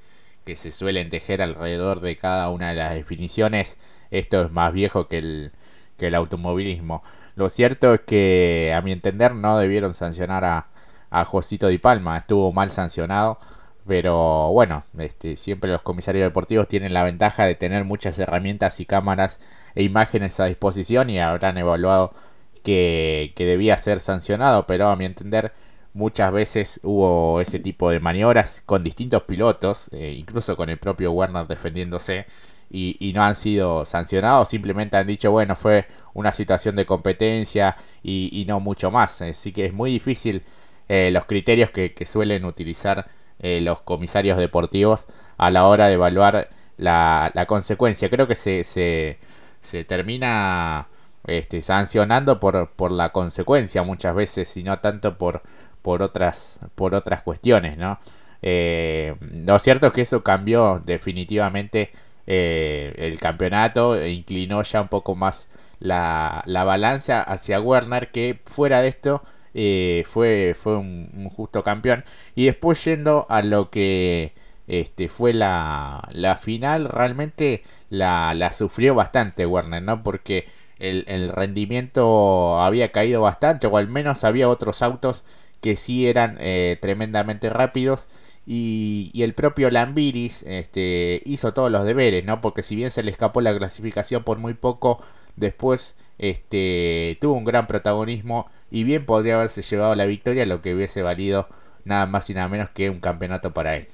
se 0.55 0.71
suelen 0.71 1.11
tejer 1.11 1.43
alrededor 1.43 2.03
de 2.03 2.17
cada 2.17 2.51
una 2.51 2.69
de 2.69 2.77
las 2.77 2.95
definiciones. 2.95 3.79
Esto 4.13 4.43
es 4.43 4.53
más 4.53 4.73
viejo 4.73 5.09
que 5.09 5.19
el, 5.19 5.51
que 5.99 6.07
el 6.07 6.15
automovilismo. 6.15 7.03
Lo 7.35 7.49
cierto 7.49 7.95
es 7.95 8.01
que, 8.03 8.73
a 8.77 8.81
mi 8.81 8.93
entender, 8.93 9.35
no 9.35 9.59
debieron 9.59 9.93
sancionar 9.93 10.45
a, 10.45 10.69
a 11.11 11.25
Josito 11.25 11.67
Di 11.67 11.79
Palma. 11.79 12.17
Estuvo 12.17 12.53
mal 12.53 12.71
sancionado. 12.71 13.41
Pero 13.87 14.51
bueno, 14.53 14.85
este, 14.99 15.37
siempre 15.37 15.71
los 15.71 15.83
comisarios 15.83 16.25
deportivos 16.25 16.69
tienen 16.69 16.95
la 16.95 17.03
ventaja 17.03 17.45
de 17.47 17.55
tener 17.55 17.85
muchas 17.85 18.19
herramientas 18.19 18.81
y 18.81 18.87
cámaras 18.87 19.41
e 19.75 19.83
imágenes 19.83 20.41
a 20.41 20.47
disposición 20.47 21.11
y 21.11 21.19
habrán 21.21 21.59
evaluado 21.59 22.15
que, 22.63 23.33
debía 23.37 23.79
ser 23.79 24.01
sancionado. 24.01 24.67
Pero 24.67 24.89
a 24.89 24.97
mi 24.97 25.05
entender, 25.05 25.53
muchas 25.93 26.33
veces 26.33 26.81
hubo 26.83 27.41
ese 27.41 27.59
tipo 27.61 27.91
de 27.91 28.01
maniobras 28.01 28.63
con 28.67 28.83
distintos 28.85 29.25
pilotos, 29.25 29.91
eh, 29.93 30.15
incluso 30.19 30.57
con 30.57 30.71
el 30.71 30.79
propio 30.79 31.13
Werner 31.13 31.47
defendiéndose 31.47 32.27
y, 32.71 33.13
no 33.15 33.23
han 33.23 33.37
sido 33.37 33.85
sancionados, 33.85 34.49
simplemente 34.49 34.97
han 34.97 35.07
dicho, 35.07 35.31
bueno, 35.31 35.55
fue 35.57 35.87
una 36.13 36.33
situación 36.33 36.75
de 36.77 36.87
competencia 36.87 37.77
y, 38.03 38.45
no 38.49 38.61
mucho 38.61 38.91
más. 38.91 39.23
Así 39.23 39.53
que 39.53 39.67
es 39.67 39.73
muy 39.73 39.91
difícil 39.93 40.43
eh, 40.89 41.11
los 41.13 41.25
criterios 41.27 41.71
que, 41.71 41.95
suelen 42.07 42.45
utilizar 42.45 43.07
eh, 43.41 43.61
los 43.61 43.81
comisarios 43.81 44.39
deportivos 44.39 45.07
a 45.37 45.51
la 45.51 45.67
hora 45.67 45.89
de 45.89 45.95
evaluar 45.95 46.49
la, 46.77 47.31
la 47.35 47.47
consecuencia. 47.47 48.11
Creo 48.11 48.27
que 48.27 48.35
se, 48.35 48.65
se, 48.65 49.85
termina 49.85 50.89
este, 51.27 51.63
sancionando 51.63 52.41
por, 52.41 52.71
por 52.71 52.93
la 52.93 53.11
consecuencia 53.13 53.83
muchas 53.83 54.15
veces 54.15 54.57
y 54.57 54.63
no 54.63 54.79
tanto 54.81 55.19
por, 55.19 55.43
por, 55.83 56.03
otras, 56.03 56.61
por 56.75 56.95
otras 56.95 57.23
cuestiones, 57.23 57.79
¿no? 57.79 57.99
Eh, 58.43 59.15
lo 59.47 59.59
cierto 59.59 59.87
es 59.87 59.93
que 59.95 60.03
eso 60.03 60.23
cambió 60.23 60.83
definitivamente 60.85 61.91
eh, 62.27 62.95
el 62.99 63.19
campeonato, 63.19 63.97
e 63.97 64.11
inclinó 64.11 64.63
ya 64.63 64.83
un 64.83 64.89
poco 64.89 65.15
más 65.15 65.49
la, 65.81 66.43
la 66.47 66.65
balanza 66.65 67.23
hacia 67.23 67.61
Werner, 67.61 68.11
que 68.11 68.41
fuera 68.45 68.83
de 68.83 68.89
esto 68.89 69.23
eh, 69.55 70.03
fue, 70.07 70.55
fue 70.61 70.77
un, 70.77 71.29
justo 71.31 71.63
campeón. 71.63 72.05
Y 72.35 72.47
después 72.47 72.85
yendo 72.85 73.27
a 73.29 73.43
lo 73.43 73.71
que 73.71 74.33
este, 74.67 75.09
fue 75.09 75.33
la, 75.35 76.09
la 76.13 76.37
final, 76.37 76.87
realmente 76.87 77.63
la, 77.91 78.35
la 78.35 78.53
sufrió 78.53 78.95
bastante 78.95 79.47
Werner, 79.47 79.83
¿no? 79.83 80.03
Porque 80.03 80.47
el, 80.79 81.05
el, 81.09 81.29
rendimiento 81.29 82.61
había 82.61 82.93
caído 82.93 83.23
bastante, 83.23 83.67
o 83.67 83.77
al 83.77 83.89
menos 83.89 84.25
había 84.25 84.49
otros 84.49 84.83
autos 84.83 85.25
que 85.61 85.77
sí 85.77 86.07
eran 86.07 86.37
eh, 86.41 86.79
tremendamente 86.81 87.51
rápidos. 87.51 88.09
Y, 88.47 89.11
y, 89.15 89.23
el 89.23 89.33
propio 89.35 89.71
Lambiris 89.71 90.43
este, 90.43 91.23
hizo 91.25 91.55
todos 91.55 91.71
los 91.73 91.85
deberes, 91.85 92.25
¿no? 92.27 92.41
Porque 92.43 92.63
si 92.63 92.77
bien 92.77 92.91
se 92.91 93.03
le 93.03 93.11
escapó 93.11 93.41
la 93.41 93.57
clasificación 93.57 94.23
por 94.25 94.39
muy 94.39 94.53
poco, 94.55 95.03
después 95.37 95.97
este, 96.19 97.19
tuvo 97.21 97.35
un 97.35 97.45
gran 97.45 97.67
protagonismo 97.67 98.51
y 98.71 98.85
bien 98.85 99.05
podría 99.07 99.37
haberse 99.37 99.63
llevado 99.63 99.95
la 99.95 100.07
victoria, 100.07 100.47
lo 100.47 100.63
que 100.63 100.75
hubiese 100.75 101.03
valido 101.03 101.49
nada 101.85 102.07
más 102.07 102.31
y 102.31 102.35
nada 102.35 102.49
menos 102.49 102.71
que 102.71 102.91
un 102.91 103.01
campeonato 103.01 103.53
para 103.53 103.77
él. 103.77 103.89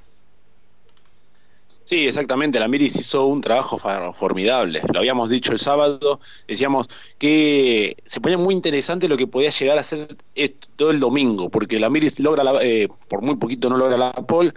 Sí, 1.91 2.07
exactamente. 2.07 2.61
La 2.61 2.69
Miris 2.69 2.95
hizo 3.01 3.27
un 3.27 3.41
trabajo 3.41 3.77
formidable. 4.15 4.81
Lo 4.93 5.01
habíamos 5.01 5.29
dicho 5.29 5.51
el 5.51 5.59
sábado. 5.59 6.21
Decíamos 6.47 6.89
que 7.19 7.97
se 8.07 8.21
ponía 8.21 8.39
muy 8.39 8.55
interesante 8.55 9.09
lo 9.09 9.17
que 9.17 9.27
podía 9.27 9.51
llegar 9.51 9.77
a 9.77 9.83
ser 9.83 10.07
todo 10.77 10.93
el 10.93 11.01
domingo, 11.01 11.51
porque 11.51 11.81
la 11.81 11.91
Miris 11.91 12.21
logra, 12.21 12.45
la, 12.45 12.63
eh, 12.63 12.89
por 13.09 13.23
muy 13.23 13.35
poquito 13.37 13.69
no 13.69 13.77
logra 13.77 13.97
la 13.97 14.13
pole, 14.13 14.53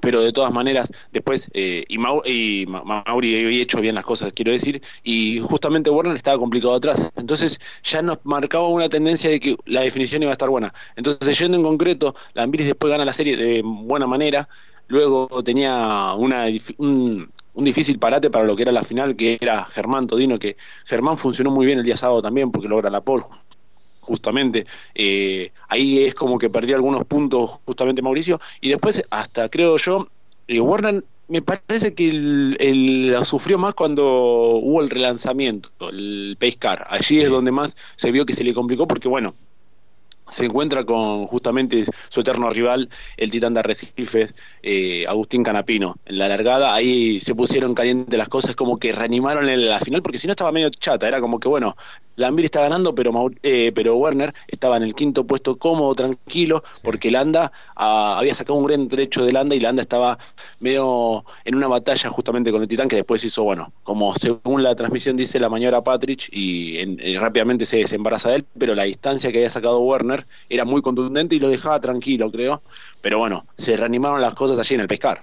pero 0.00 0.22
de 0.22 0.32
todas 0.32 0.52
maneras, 0.52 0.92
después, 1.12 1.48
eh, 1.54 1.84
y, 1.88 1.96
y 2.30 2.66
Mauri 2.66 3.44
había 3.44 3.62
hecho 3.62 3.80
bien 3.80 3.94
las 3.94 4.04
cosas, 4.04 4.32
quiero 4.32 4.52
decir, 4.52 4.82
y 5.02 5.40
justamente 5.40 5.90
Warner 5.90 6.14
estaba 6.14 6.38
complicado 6.38 6.74
atrás. 6.74 7.10
Entonces 7.16 7.58
ya 7.82 8.02
nos 8.02 8.18
marcaba 8.24 8.68
una 8.68 8.88
tendencia 8.88 9.30
de 9.30 9.40
que 9.40 9.56
la 9.66 9.82
definición 9.82 10.22
iba 10.22 10.30
a 10.30 10.32
estar 10.32 10.48
buena. 10.48 10.72
Entonces, 10.96 11.38
yendo 11.38 11.56
en 11.56 11.64
concreto, 11.64 12.14
la 12.34 12.44
Ambiris 12.44 12.66
después 12.66 12.90
gana 12.90 13.04
la 13.04 13.12
serie 13.12 13.36
de 13.36 13.62
buena 13.64 14.06
manera, 14.06 14.48
luego 14.88 15.28
tenía 15.42 16.14
una, 16.16 16.46
un, 16.78 17.30
un 17.54 17.64
difícil 17.64 17.98
parate 17.98 18.30
para 18.30 18.44
lo 18.44 18.54
que 18.56 18.62
era 18.62 18.72
la 18.72 18.82
final, 18.82 19.16
que 19.16 19.38
era 19.40 19.64
Germán 19.64 20.06
Todino, 20.06 20.38
que 20.38 20.56
Germán 20.84 21.18
funcionó 21.18 21.50
muy 21.50 21.66
bien 21.66 21.78
el 21.78 21.84
día 21.84 21.96
sábado 21.96 22.22
también, 22.22 22.50
porque 22.50 22.68
logra 22.68 22.88
la 22.90 23.00
pole 23.00 23.24
justamente. 24.08 24.66
Eh, 24.94 25.52
ahí 25.68 26.02
es 26.04 26.14
como 26.14 26.38
que 26.38 26.48
perdió 26.48 26.74
algunos 26.76 27.04
puntos 27.04 27.60
justamente 27.66 28.02
Mauricio. 28.02 28.40
Y 28.60 28.70
después, 28.70 29.04
hasta 29.10 29.48
creo 29.50 29.76
yo, 29.76 30.08
eh, 30.48 30.60
Warner 30.60 31.04
me 31.28 31.42
parece 31.42 31.94
que 31.94 32.08
el, 32.08 33.16
sufrió 33.24 33.58
más 33.58 33.74
cuando 33.74 34.04
hubo 34.56 34.80
el 34.80 34.88
relanzamiento, 34.88 35.70
el 35.90 36.36
Pace 36.40 36.56
Car. 36.56 36.86
Allí 36.88 37.20
es 37.20 37.28
donde 37.28 37.52
más 37.52 37.76
se 37.96 38.10
vio 38.10 38.24
que 38.24 38.32
se 38.32 38.44
le 38.44 38.54
complicó 38.54 38.88
porque, 38.88 39.08
bueno, 39.08 39.34
se 40.30 40.46
encuentra 40.46 40.84
con 40.84 41.26
justamente 41.26 41.84
su 42.08 42.20
eterno 42.20 42.50
rival, 42.50 42.88
el 43.16 43.30
titán 43.30 43.54
de 43.54 43.60
Arrecifes, 43.60 44.34
eh, 44.62 45.06
Agustín 45.06 45.42
Canapino. 45.42 45.96
En 46.06 46.18
la 46.18 46.28
largada 46.28 46.74
ahí 46.74 47.20
se 47.20 47.34
pusieron 47.34 47.74
calientes 47.74 48.18
las 48.18 48.28
cosas, 48.28 48.56
como 48.56 48.78
que 48.78 48.92
reanimaron 48.92 49.48
en 49.48 49.68
la 49.68 49.80
final, 49.80 50.02
porque 50.02 50.18
si 50.18 50.26
no 50.26 50.32
estaba 50.32 50.52
medio 50.52 50.70
chata, 50.70 51.06
era 51.08 51.20
como 51.20 51.38
que 51.40 51.48
bueno, 51.48 51.76
Lambir 52.18 52.46
está 52.46 52.60
ganando, 52.60 52.94
pero, 52.94 53.12
eh, 53.44 53.70
pero 53.72 53.96
Werner 53.96 54.34
estaba 54.48 54.76
en 54.76 54.82
el 54.82 54.94
quinto 54.94 55.24
puesto 55.24 55.56
cómodo, 55.56 55.94
tranquilo, 55.94 56.64
porque 56.82 57.12
Landa 57.12 57.52
ah, 57.76 58.18
había 58.18 58.34
sacado 58.34 58.58
un 58.58 58.64
gran 58.64 58.88
trecho 58.88 59.24
de 59.24 59.30
Landa 59.30 59.54
y 59.54 59.60
Landa 59.60 59.82
estaba 59.82 60.18
medio 60.58 61.24
en 61.44 61.54
una 61.54 61.68
batalla 61.68 62.10
justamente 62.10 62.50
con 62.50 62.60
el 62.60 62.66
Titán, 62.66 62.88
que 62.88 62.96
después 62.96 63.22
hizo, 63.22 63.44
bueno, 63.44 63.72
como 63.84 64.14
según 64.16 64.64
la 64.64 64.74
transmisión 64.74 65.16
dice 65.16 65.38
la 65.38 65.48
mañora 65.48 65.82
Patrick, 65.82 66.28
y, 66.32 67.16
rápidamente 67.18 67.64
se 67.66 67.78
desembaraza 67.78 68.30
de 68.30 68.36
él, 68.36 68.46
pero 68.58 68.74
la 68.74 68.82
distancia 68.82 69.30
que 69.30 69.38
había 69.38 69.50
sacado 69.50 69.78
Werner 69.78 70.26
era 70.48 70.64
muy 70.64 70.82
contundente 70.82 71.36
y 71.36 71.38
lo 71.38 71.48
dejaba 71.48 71.78
tranquilo, 71.78 72.32
creo. 72.32 72.62
Pero 73.00 73.18
bueno, 73.18 73.46
se 73.56 73.76
reanimaron 73.76 74.20
las 74.20 74.34
cosas 74.34 74.58
allí 74.58 74.74
en 74.74 74.80
el 74.80 74.88
pescar. 74.88 75.22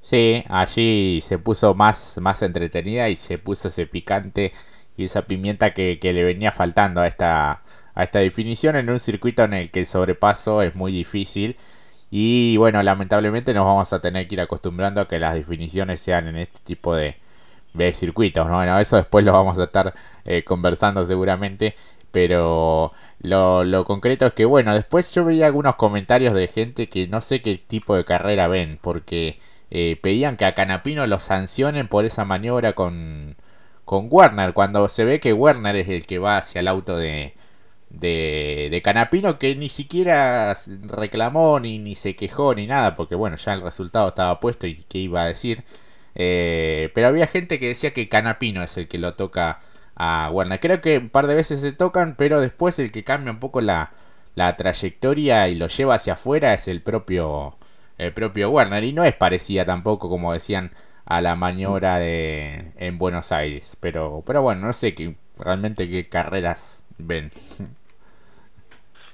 Sí, 0.00 0.44
allí 0.48 1.20
se 1.20 1.36
puso 1.38 1.74
más, 1.74 2.18
más 2.22 2.40
entretenida 2.40 3.08
y 3.10 3.16
se 3.16 3.38
puso 3.38 3.68
ese 3.68 3.86
picante 3.86 4.52
y 4.96 5.04
esa 5.04 5.22
pimienta 5.26 5.72
que, 5.74 5.98
le 6.02 6.24
venía 6.24 6.52
faltando 6.52 7.00
a 7.00 7.06
esta, 7.06 7.62
a 7.94 8.04
esta 8.04 8.18
definición 8.20 8.76
en 8.76 8.90
un 8.90 8.98
circuito 9.00 9.44
en 9.44 9.54
el 9.54 9.70
que 9.70 9.80
el 9.80 9.86
sobrepaso 9.86 10.62
es 10.62 10.74
muy 10.74 10.92
difícil. 10.92 11.56
Y 12.10 12.56
bueno, 12.56 12.82
lamentablemente 12.82 13.52
nos 13.54 13.64
vamos 13.66 13.92
a 13.92 14.00
tener 14.00 14.28
que 14.28 14.36
ir 14.36 14.40
acostumbrando 14.40 15.00
a 15.00 15.08
que 15.08 15.18
las 15.18 15.34
definiciones 15.34 16.00
sean 16.00 16.28
en 16.28 16.36
este 16.36 16.60
tipo 16.60 16.94
de, 16.96 17.16
de 17.74 17.92
circuitos. 17.92 18.46
¿no? 18.46 18.54
Bueno, 18.56 18.78
eso 18.78 18.96
después 18.96 19.24
lo 19.24 19.32
vamos 19.32 19.58
a 19.58 19.64
estar 19.64 19.94
eh, 20.24 20.44
conversando 20.44 21.04
seguramente. 21.06 21.74
Pero 22.12 22.92
lo, 23.20 23.64
lo, 23.64 23.84
concreto 23.84 24.26
es 24.26 24.32
que, 24.32 24.44
bueno, 24.46 24.74
después 24.74 25.14
yo 25.14 25.24
veía 25.24 25.46
algunos 25.46 25.76
comentarios 25.76 26.34
de 26.34 26.48
gente 26.48 26.88
que 26.88 27.08
no 27.08 27.20
sé 27.20 27.42
qué 27.42 27.58
tipo 27.58 27.96
de 27.96 28.04
carrera 28.04 28.48
ven. 28.48 28.78
Porque 28.80 29.38
eh, 29.70 29.98
pedían 30.02 30.36
que 30.36 30.44
a 30.44 30.54
Canapino 30.54 31.06
lo 31.06 31.20
sancionen 31.20 31.88
por 31.88 32.04
esa 32.04 32.24
maniobra 32.24 32.74
con, 32.74 33.36
con 33.86 34.08
Werner, 34.10 34.52
cuando 34.54 34.88
se 34.90 35.06
ve 35.06 35.20
que 35.20 35.32
Werner 35.32 35.76
es 35.76 35.88
el 35.88 36.06
que 36.06 36.18
va 36.18 36.38
hacia 36.38 36.60
el 36.60 36.68
auto 36.68 36.98
de, 36.98 37.34
de, 37.90 38.68
de 38.70 38.82
Canapino, 38.82 39.38
que 39.38 39.54
ni 39.56 39.68
siquiera 39.70 40.54
reclamó, 40.84 41.60
ni, 41.60 41.78
ni 41.78 41.94
se 41.94 42.16
quejó, 42.16 42.54
ni 42.54 42.66
nada, 42.66 42.94
porque 42.96 43.14
bueno, 43.14 43.36
ya 43.36 43.54
el 43.54 43.62
resultado 43.62 44.08
estaba 44.08 44.40
puesto 44.40 44.66
y 44.66 44.76
qué 44.88 44.98
iba 44.98 45.22
a 45.22 45.26
decir. 45.26 45.64
Eh, 46.14 46.90
pero 46.94 47.08
había 47.08 47.26
gente 47.26 47.58
que 47.60 47.68
decía 47.68 47.92
que 47.92 48.08
Canapino 48.08 48.62
es 48.62 48.76
el 48.78 48.88
que 48.88 48.98
lo 48.98 49.14
toca 49.14 49.60
a 49.94 50.30
Werner. 50.32 50.60
Creo 50.60 50.80
que 50.80 50.98
un 50.98 51.10
par 51.10 51.26
de 51.26 51.34
veces 51.34 51.60
se 51.60 51.72
tocan, 51.72 52.16
pero 52.16 52.40
después 52.40 52.78
el 52.78 52.90
que 52.92 53.04
cambia 53.04 53.32
un 53.32 53.40
poco 53.40 53.60
la, 53.60 53.92
la 54.34 54.56
trayectoria 54.56 55.48
y 55.48 55.54
lo 55.56 55.68
lleva 55.68 55.94
hacia 55.96 56.14
afuera 56.14 56.54
es 56.54 56.68
el 56.68 56.82
propio, 56.82 57.56
el 57.98 58.12
propio 58.12 58.50
Werner. 58.50 58.84
Y 58.84 58.92
no 58.92 59.04
es 59.04 59.14
parecida 59.14 59.64
tampoco, 59.64 60.08
como 60.08 60.32
decían 60.32 60.70
a 61.06 61.20
la 61.20 61.36
maniobra 61.36 61.98
de 61.98 62.72
en 62.76 62.98
Buenos 62.98 63.32
Aires. 63.32 63.76
Pero, 63.80 64.22
pero 64.26 64.42
bueno, 64.42 64.66
no 64.66 64.72
sé 64.72 64.94
qué, 64.94 65.16
realmente 65.38 65.88
qué 65.88 66.08
carreras 66.08 66.84
ven. 66.98 67.30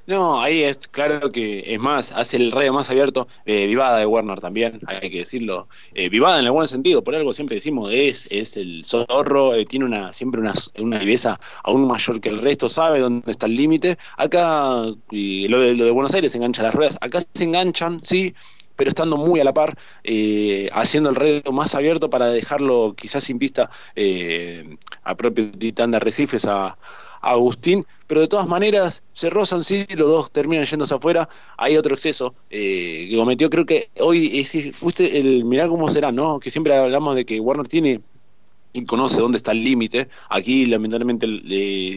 No, 0.04 0.42
ahí 0.42 0.64
es 0.64 0.88
claro 0.88 1.30
que 1.30 1.62
es 1.72 1.78
más, 1.78 2.10
hace 2.10 2.36
el 2.36 2.50
radio 2.50 2.72
más 2.72 2.90
abierto, 2.90 3.28
eh, 3.46 3.66
vivada 3.66 3.98
de 3.98 4.06
Werner 4.06 4.40
también, 4.40 4.80
hay 4.88 5.10
que 5.10 5.18
decirlo, 5.18 5.68
eh, 5.94 6.08
vivada 6.08 6.40
en 6.40 6.44
el 6.44 6.50
buen 6.50 6.66
sentido, 6.66 7.04
por 7.04 7.14
algo 7.14 7.32
siempre 7.32 7.54
decimos, 7.54 7.88
es, 7.92 8.26
es 8.28 8.56
el 8.56 8.84
zorro, 8.84 9.54
eh, 9.54 9.64
tiene 9.64 9.84
una 9.84 10.12
siempre 10.12 10.40
una, 10.40 10.54
una 10.80 10.98
viveza 10.98 11.38
aún 11.62 11.86
mayor 11.86 12.20
que 12.20 12.30
el 12.30 12.40
resto, 12.40 12.68
sabe 12.68 12.98
dónde 12.98 13.30
está 13.30 13.46
el 13.46 13.54
límite, 13.54 13.96
acá, 14.16 14.82
y 15.12 15.46
lo 15.46 15.60
de, 15.60 15.74
lo 15.74 15.84
de 15.84 15.92
Buenos 15.92 16.14
Aires 16.14 16.34
engancha 16.34 16.64
las 16.64 16.74
ruedas, 16.74 16.98
acá 17.00 17.20
se 17.32 17.44
enganchan, 17.44 18.00
sí, 18.02 18.34
pero 18.82 18.88
estando 18.88 19.16
muy 19.16 19.38
a 19.38 19.44
la 19.44 19.54
par, 19.54 19.78
eh, 20.02 20.68
haciendo 20.72 21.08
el 21.08 21.14
reto 21.14 21.52
más 21.52 21.76
abierto 21.76 22.10
para 22.10 22.26
dejarlo 22.26 22.94
quizás 22.96 23.22
sin 23.22 23.38
pista 23.38 23.70
eh, 23.94 24.76
a 25.04 25.14
propio 25.14 25.52
titán 25.52 25.92
de 25.92 25.98
Arrecifes, 25.98 26.46
a, 26.46 26.76
Agustín, 27.20 27.86
pero 28.08 28.22
de 28.22 28.26
todas 28.26 28.48
maneras 28.48 29.04
se 29.12 29.30
rozan, 29.30 29.62
sí, 29.62 29.86
los 29.90 30.08
dos 30.08 30.32
terminan 30.32 30.64
yéndose 30.64 30.96
afuera, 30.96 31.28
hay 31.56 31.76
otro 31.76 31.94
exceso 31.94 32.34
eh, 32.50 33.06
que 33.08 33.16
cometió, 33.16 33.48
creo 33.48 33.64
que 33.64 33.90
hoy 34.00 34.44
fuiste 34.72 35.16
el, 35.16 35.44
mirá 35.44 35.68
cómo 35.68 35.88
será, 35.88 36.10
¿no? 36.10 36.40
Que 36.40 36.50
siempre 36.50 36.76
hablamos 36.76 37.14
de 37.14 37.24
que 37.24 37.38
Warner 37.38 37.68
tiene 37.68 38.00
y 38.72 38.84
conoce 38.84 39.20
dónde 39.20 39.36
está 39.38 39.52
el 39.52 39.62
límite. 39.62 40.08
Aquí 40.28 40.66
lamentablemente 40.66 41.26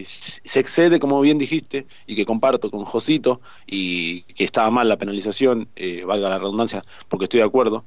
se 0.04 0.60
excede, 0.60 0.98
como 1.00 1.20
bien 1.20 1.38
dijiste, 1.38 1.86
y 2.06 2.16
que 2.16 2.24
comparto 2.24 2.70
con 2.70 2.84
Josito, 2.84 3.40
y 3.66 4.22
que 4.22 4.44
estaba 4.44 4.70
mal 4.70 4.88
la 4.88 4.96
penalización, 4.96 5.68
eh, 5.76 6.04
valga 6.04 6.28
la 6.28 6.38
redundancia, 6.38 6.82
porque 7.08 7.24
estoy 7.24 7.40
de 7.40 7.46
acuerdo. 7.46 7.84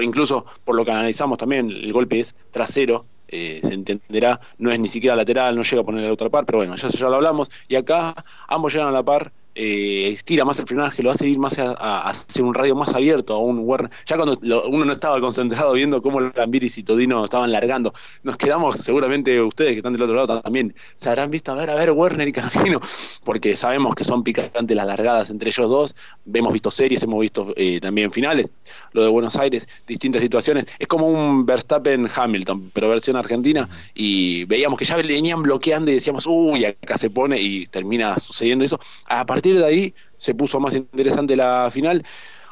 incluso 0.00 0.44
por 0.64 0.76
lo 0.76 0.84
que 0.84 0.92
analizamos 0.92 1.38
también, 1.38 1.70
el 1.70 1.92
golpe 1.92 2.20
es 2.20 2.34
trasero, 2.52 3.06
eh, 3.28 3.60
se 3.62 3.74
entenderá, 3.74 4.40
no 4.58 4.70
es 4.70 4.78
ni 4.78 4.88
siquiera 4.88 5.16
lateral, 5.16 5.56
no 5.56 5.62
llega 5.62 5.82
a 5.82 5.84
poner 5.84 6.04
la 6.04 6.12
otra 6.12 6.28
par, 6.28 6.46
pero 6.46 6.58
bueno, 6.58 6.76
ya, 6.76 6.88
ya 6.88 7.08
lo 7.08 7.16
hablamos. 7.16 7.50
Y 7.68 7.74
acá 7.74 8.14
ambos 8.46 8.72
llegan 8.72 8.88
a 8.88 8.92
la 8.92 9.02
par 9.02 9.32
eh, 9.54 10.08
estira 10.12 10.44
más 10.44 10.58
el 10.58 10.66
frenaje, 10.66 11.02
lo 11.02 11.10
hace 11.10 11.28
ir 11.28 11.38
más 11.38 11.58
a, 11.58 12.12
un 12.40 12.54
radio 12.54 12.74
más 12.74 12.94
abierto, 12.94 13.34
a 13.34 13.38
un 13.38 13.60
Werner. 13.60 13.90
Ya 14.06 14.16
cuando 14.16 14.38
uno 14.68 14.84
no 14.84 14.92
estaba 14.92 15.20
concentrado 15.20 15.72
viendo 15.72 16.02
cómo 16.02 16.20
Lambiris 16.20 16.78
y 16.78 16.82
Todino 16.82 17.24
estaban 17.24 17.52
largando, 17.52 17.92
nos 18.22 18.36
quedamos, 18.36 18.76
seguramente 18.76 19.40
ustedes 19.40 19.72
que 19.72 19.78
están 19.78 19.92
del 19.92 20.02
otro 20.02 20.16
lado 20.16 20.40
también, 20.40 20.74
se 20.96 21.08
habrán 21.08 21.30
visto, 21.30 21.52
a 21.52 21.54
ver, 21.54 21.70
a 21.70 21.74
ver, 21.74 21.90
Werner 21.92 22.28
y 22.28 22.32
Canapino, 22.32 22.80
porque 23.24 23.56
sabemos 23.56 23.94
que 23.94 24.04
son 24.04 24.22
picantes 24.22 24.76
las 24.76 24.86
largadas 24.86 25.30
entre 25.30 25.50
ellos 25.50 25.68
dos, 25.68 25.94
hemos 26.32 26.52
visto 26.52 26.70
series, 26.70 27.02
hemos 27.02 27.20
visto 27.20 27.52
eh, 27.56 27.80
también 27.80 28.10
finales, 28.12 28.50
lo 28.92 29.02
de 29.02 29.08
Buenos 29.08 29.36
Aires, 29.36 29.68
distintas 29.86 30.22
situaciones. 30.22 30.66
Es 30.78 30.88
como 30.88 31.06
un 31.06 31.46
Verstappen-Hamilton, 31.46 32.70
pero 32.72 32.88
versión 32.88 33.16
argentina, 33.16 33.68
y 33.94 34.44
veíamos 34.44 34.78
que 34.78 34.84
ya 34.84 34.96
venían 34.96 35.42
bloqueando 35.42 35.90
y 35.90 35.94
decíamos, 35.94 36.26
uy, 36.26 36.64
acá 36.64 36.98
se 36.98 37.10
pone, 37.10 37.40
y 37.40 37.66
termina 37.66 38.18
sucediendo 38.18 38.64
eso. 38.64 38.78
A 39.06 39.24
partir 39.26 39.43
de 39.52 39.64
ahí 39.64 39.94
se 40.16 40.34
puso 40.34 40.60
más 40.60 40.74
interesante 40.74 41.36
la 41.36 41.70
final 41.70 42.04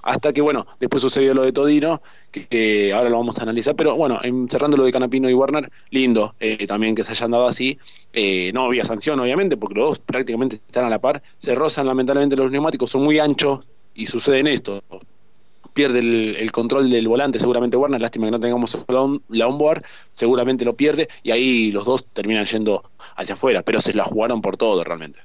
hasta 0.02 0.32
que 0.32 0.42
bueno, 0.42 0.66
después 0.80 1.00
sucedió 1.00 1.32
lo 1.32 1.42
de 1.42 1.52
Todino, 1.52 2.02
que, 2.30 2.92
ahora 2.92 3.08
lo 3.08 3.18
vamos 3.18 3.38
a 3.38 3.42
analizar, 3.42 3.76
pero 3.76 3.96
bueno, 3.96 4.20
cerrando 4.48 4.76
lo 4.76 4.84
de 4.84 4.92
Canapino 4.92 5.30
y 5.30 5.34
Warner, 5.34 5.70
lindo 5.90 6.34
eh, 6.40 6.66
también 6.66 6.94
que 6.94 7.04
se 7.04 7.12
hayan 7.12 7.30
dado 7.30 7.46
así, 7.46 7.78
eh, 8.12 8.50
no 8.52 8.64
había 8.64 8.84
sanción 8.84 9.20
obviamente, 9.20 9.56
porque 9.56 9.78
los 9.78 9.88
dos 9.90 9.98
prácticamente 10.00 10.56
están 10.56 10.84
a 10.84 10.90
la 10.90 11.00
par, 11.00 11.22
se 11.38 11.54
rozan 11.54 11.86
lamentablemente 11.86 12.36
los 12.36 12.50
neumáticos, 12.50 12.90
son 12.90 13.04
muy 13.04 13.20
anchos 13.20 13.60
y 13.94 14.06
sucede 14.06 14.40
en 14.40 14.48
esto, 14.48 14.82
pierde 15.72 16.00
el, 16.00 16.52
control 16.52 16.90
del 16.90 17.06
volante 17.06 17.38
seguramente 17.38 17.76
Warner, 17.76 18.00
lástima 18.00 18.26
que 18.26 18.32
no 18.32 18.40
tengamos 18.40 18.76
la, 19.28 19.46
onboard, 19.46 19.84
seguramente 20.10 20.64
lo 20.64 20.74
pierde 20.74 21.08
y 21.22 21.30
ahí 21.30 21.70
los 21.70 21.84
dos 21.84 22.04
terminan 22.06 22.44
yendo 22.44 22.82
hacia 23.16 23.34
afuera, 23.34 23.62
pero 23.62 23.80
se 23.80 23.94
la 23.94 24.04
jugaron 24.04 24.42
por 24.42 24.56
todo 24.56 24.82
realmente. 24.82 25.20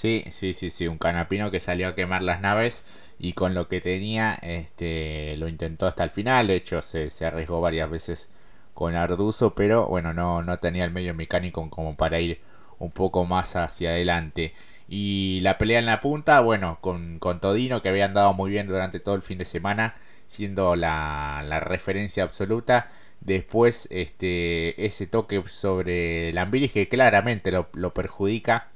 Sí, 0.00 0.24
sí, 0.30 0.52
sí, 0.54 0.70
sí, 0.70 0.88
un 0.88 0.96
canapino 0.98 1.50
que 1.50 1.60
salió 1.60 1.88
a 1.88 1.94
quemar 1.94 2.22
las 2.22 2.40
naves 2.40 2.84
y 3.18 3.34
con 3.34 3.52
lo 3.54 3.68
que 3.68 3.80
tenía 3.82 4.34
este, 4.42 5.36
lo 5.36 5.46
intentó 5.48 5.86
hasta 5.86 6.04
el 6.04 6.10
final, 6.10 6.46
de 6.46 6.54
hecho 6.56 6.80
se, 6.80 7.10
se 7.10 7.26
arriesgó 7.26 7.60
varias 7.60 7.90
veces 7.90 8.30
con 8.72 8.94
Arduzo, 8.94 9.54
pero 9.54 9.86
bueno, 9.88 10.14
no, 10.14 10.42
no 10.42 10.58
tenía 10.58 10.84
el 10.84 10.90
medio 10.92 11.12
mecánico 11.14 11.68
como 11.70 11.96
para 11.96 12.18
ir 12.20 12.40
un 12.78 12.90
poco 12.92 13.26
más 13.26 13.56
hacia 13.56 13.90
adelante. 13.90 14.54
Y 14.88 15.40
la 15.42 15.58
pelea 15.58 15.78
en 15.80 15.86
la 15.86 16.00
punta, 16.00 16.40
bueno, 16.40 16.78
con, 16.80 17.18
con 17.18 17.40
Todino 17.40 17.82
que 17.82 17.90
había 17.90 18.06
andado 18.06 18.32
muy 18.32 18.50
bien 18.50 18.66
durante 18.68 19.00
todo 19.00 19.14
el 19.16 19.22
fin 19.22 19.36
de 19.38 19.44
semana, 19.44 19.94
siendo 20.26 20.76
la, 20.76 21.44
la 21.46 21.60
referencia 21.60 22.22
absoluta. 22.24 22.88
Después 23.20 23.86
este, 23.90 24.86
ese 24.86 25.06
toque 25.06 25.42
sobre 25.46 26.32
Lambiris 26.32 26.72
que 26.72 26.88
claramente 26.88 27.52
lo, 27.52 27.68
lo 27.74 27.92
perjudica 27.92 28.68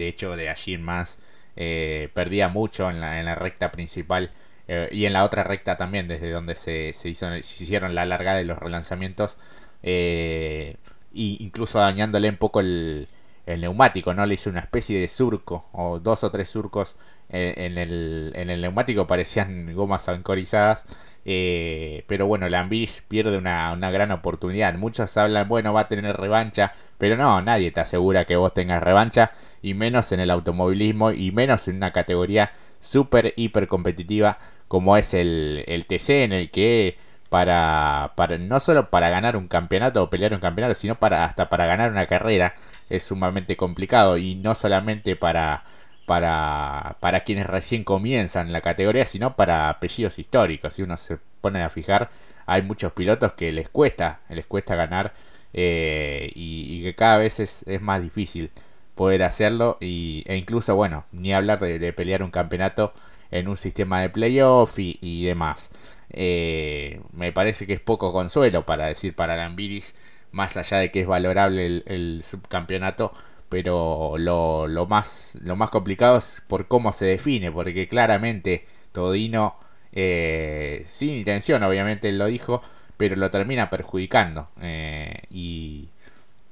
de 0.00 0.08
hecho, 0.08 0.34
de 0.34 0.48
allí 0.48 0.74
en 0.74 0.82
más 0.82 1.18
eh, 1.56 2.08
perdía 2.14 2.48
mucho 2.48 2.88
en 2.90 3.00
la, 3.00 3.20
en 3.20 3.26
la 3.26 3.34
recta 3.34 3.70
principal 3.70 4.30
eh, 4.66 4.88
y 4.90 5.04
en 5.04 5.12
la 5.12 5.24
otra 5.24 5.44
recta 5.44 5.76
también, 5.76 6.08
desde 6.08 6.30
donde 6.30 6.54
se, 6.54 6.88
hizo, 6.88 7.26
se 7.42 7.64
hicieron 7.64 7.94
la 7.94 8.06
larga 8.06 8.34
de 8.34 8.44
los 8.44 8.58
relanzamientos, 8.58 9.38
eh, 9.82 10.76
incluso 11.12 11.78
dañándole 11.78 12.30
un 12.30 12.36
poco 12.36 12.60
el, 12.60 13.08
neumático, 13.46 14.14
¿no? 14.14 14.24
Le 14.26 14.34
hizo 14.34 14.48
una 14.48 14.60
especie 14.60 15.00
de 15.00 15.08
surco, 15.08 15.68
o 15.72 15.98
dos 15.98 16.22
o 16.22 16.30
tres 16.30 16.50
surcos 16.50 16.96
en, 17.30 17.78
el, 17.78 18.32
en 18.36 18.48
el 18.48 18.60
neumático, 18.60 19.08
parecían 19.08 19.74
gomas 19.74 20.08
ancorizadas. 20.08 20.84
pero 21.24 22.26
bueno, 22.26 22.48
Lambiris 22.48 23.02
pierde 23.08 23.36
una, 23.36 23.72
una, 23.72 23.90
gran 23.90 24.12
oportunidad. 24.12 24.74
Muchos 24.76 25.16
hablan, 25.16 25.48
bueno, 25.48 25.72
va 25.72 25.80
a 25.82 25.88
tener 25.88 26.16
revancha, 26.16 26.72
pero 27.00 27.16
no, 27.16 27.40
nadie 27.40 27.72
te 27.72 27.80
asegura 27.80 28.26
que 28.26 28.36
vos 28.36 28.54
tengas 28.54 28.82
revancha 28.82 29.32
y 29.62 29.74
menos 29.74 30.12
en 30.12 30.20
el 30.20 30.30
automovilismo 30.30 31.12
y 31.12 31.32
menos 31.32 31.66
en 31.66 31.76
una 31.76 31.92
categoría 31.92 32.52
súper 32.78 33.34
hiper 33.36 33.66
competitiva 33.68 34.38
como 34.68 34.96
es 34.96 35.14
el, 35.14 35.64
TC 35.88 36.24
en 36.24 36.32
el 36.32 36.50
que 36.50 36.96
para, 37.30 38.12
no 38.38 38.60
solo 38.60 38.90
para 38.90 39.08
ganar 39.10 39.36
un 39.36 39.48
campeonato 39.48 40.02
o 40.02 40.10
pelear 40.10 40.34
un 40.34 40.40
campeonato 40.40 40.74
sino 40.74 40.96
para 40.96 41.24
hasta 41.24 41.48
para 41.48 41.66
ganar 41.66 41.90
una 41.90 42.06
carrera 42.06 42.54
es 42.90 43.02
sumamente 43.04 43.56
complicado 43.56 44.18
y 44.18 44.34
no 44.36 44.54
solamente 44.54 45.16
para 45.16 45.64
para, 46.06 46.96
para 47.00 47.20
quienes 47.20 47.46
recién 47.46 47.84
comienzan 47.84 48.48
en 48.48 48.52
la 48.52 48.62
categoría, 48.62 49.04
sino 49.04 49.36
para 49.36 49.68
apellidos 49.68 50.18
históricos. 50.18 50.74
Si 50.74 50.82
uno 50.82 50.96
se 50.96 51.18
pone 51.40 51.62
a 51.62 51.70
fijar, 51.70 52.10
hay 52.46 52.62
muchos 52.62 52.92
pilotos 52.92 53.34
que 53.34 53.52
les 53.52 53.68
cuesta, 53.68 54.18
les 54.28 54.44
cuesta 54.44 54.74
ganar 54.74 55.12
eh, 55.52 56.30
y, 56.34 56.82
que 56.82 56.94
cada 56.94 57.18
vez 57.18 57.40
es, 57.40 57.64
más 57.80 58.02
difícil 58.02 58.50
poder 58.94 59.22
hacerlo 59.22 59.78
y, 59.80 60.24
e 60.26 60.36
incluso, 60.36 60.76
bueno, 60.76 61.04
ni 61.12 61.32
hablar 61.32 61.60
de, 61.60 61.92
pelear 61.92 62.22
un 62.22 62.30
campeonato 62.30 62.92
en 63.30 63.48
un 63.48 63.56
sistema 63.56 64.00
de 64.02 64.10
playoff 64.10 64.78
y, 64.78 64.98
y 65.00 65.24
demás. 65.24 65.70
Eh, 66.12 67.00
me 67.12 67.32
parece 67.32 67.66
que 67.66 67.74
es 67.74 67.80
poco 67.80 68.12
consuelo 68.12 68.66
para 68.66 68.86
decir 68.86 69.14
para 69.14 69.36
Lambiris, 69.36 69.94
más 70.32 70.56
allá 70.56 70.78
de 70.78 70.90
que 70.90 71.00
es 71.00 71.06
valorable 71.06 71.82
el, 71.86 72.22
subcampeonato, 72.24 73.12
pero 73.48 74.14
lo, 74.18 74.68
lo, 74.68 74.86
más, 74.86 75.38
lo 75.42 75.56
más 75.56 75.70
complicado 75.70 76.18
es 76.18 76.42
por 76.46 76.68
cómo 76.68 76.92
se 76.92 77.06
define, 77.06 77.50
porque 77.52 77.88
claramente 77.88 78.64
Todino, 78.92 79.56
eh, 79.92 80.82
sin 80.86 81.14
intención, 81.14 81.62
obviamente 81.62 82.08
él 82.08 82.18
lo 82.18 82.26
dijo, 82.26 82.62
pero 83.00 83.16
lo 83.16 83.30
termina 83.30 83.70
perjudicando. 83.70 84.50
Eh, 84.60 85.22
y 85.30 85.88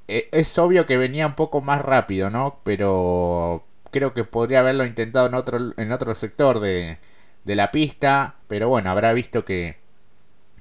e, 0.09 0.31
es 0.33 0.59
obvio 0.59 0.87
que 0.87 0.97
venía 0.97 1.27
un 1.27 1.35
poco 1.35 1.61
más 1.61 1.83
rápido, 1.83 2.31
¿no? 2.31 2.61
Pero 2.65 3.65
creo 3.91 4.15
que 4.15 4.25
podría 4.25 4.61
haberlo 4.61 4.87
intentado 4.87 5.27
en 5.27 5.35
otro, 5.35 5.75
en 5.77 5.93
otro 5.93 6.15
sector 6.15 6.61
de, 6.61 6.99
de 7.45 7.55
la 7.55 7.71
pista. 7.71 8.37
Pero 8.49 8.69
bueno, 8.71 8.91
habrá 8.91 9.13
visto 9.13 9.45
que, 9.45 9.77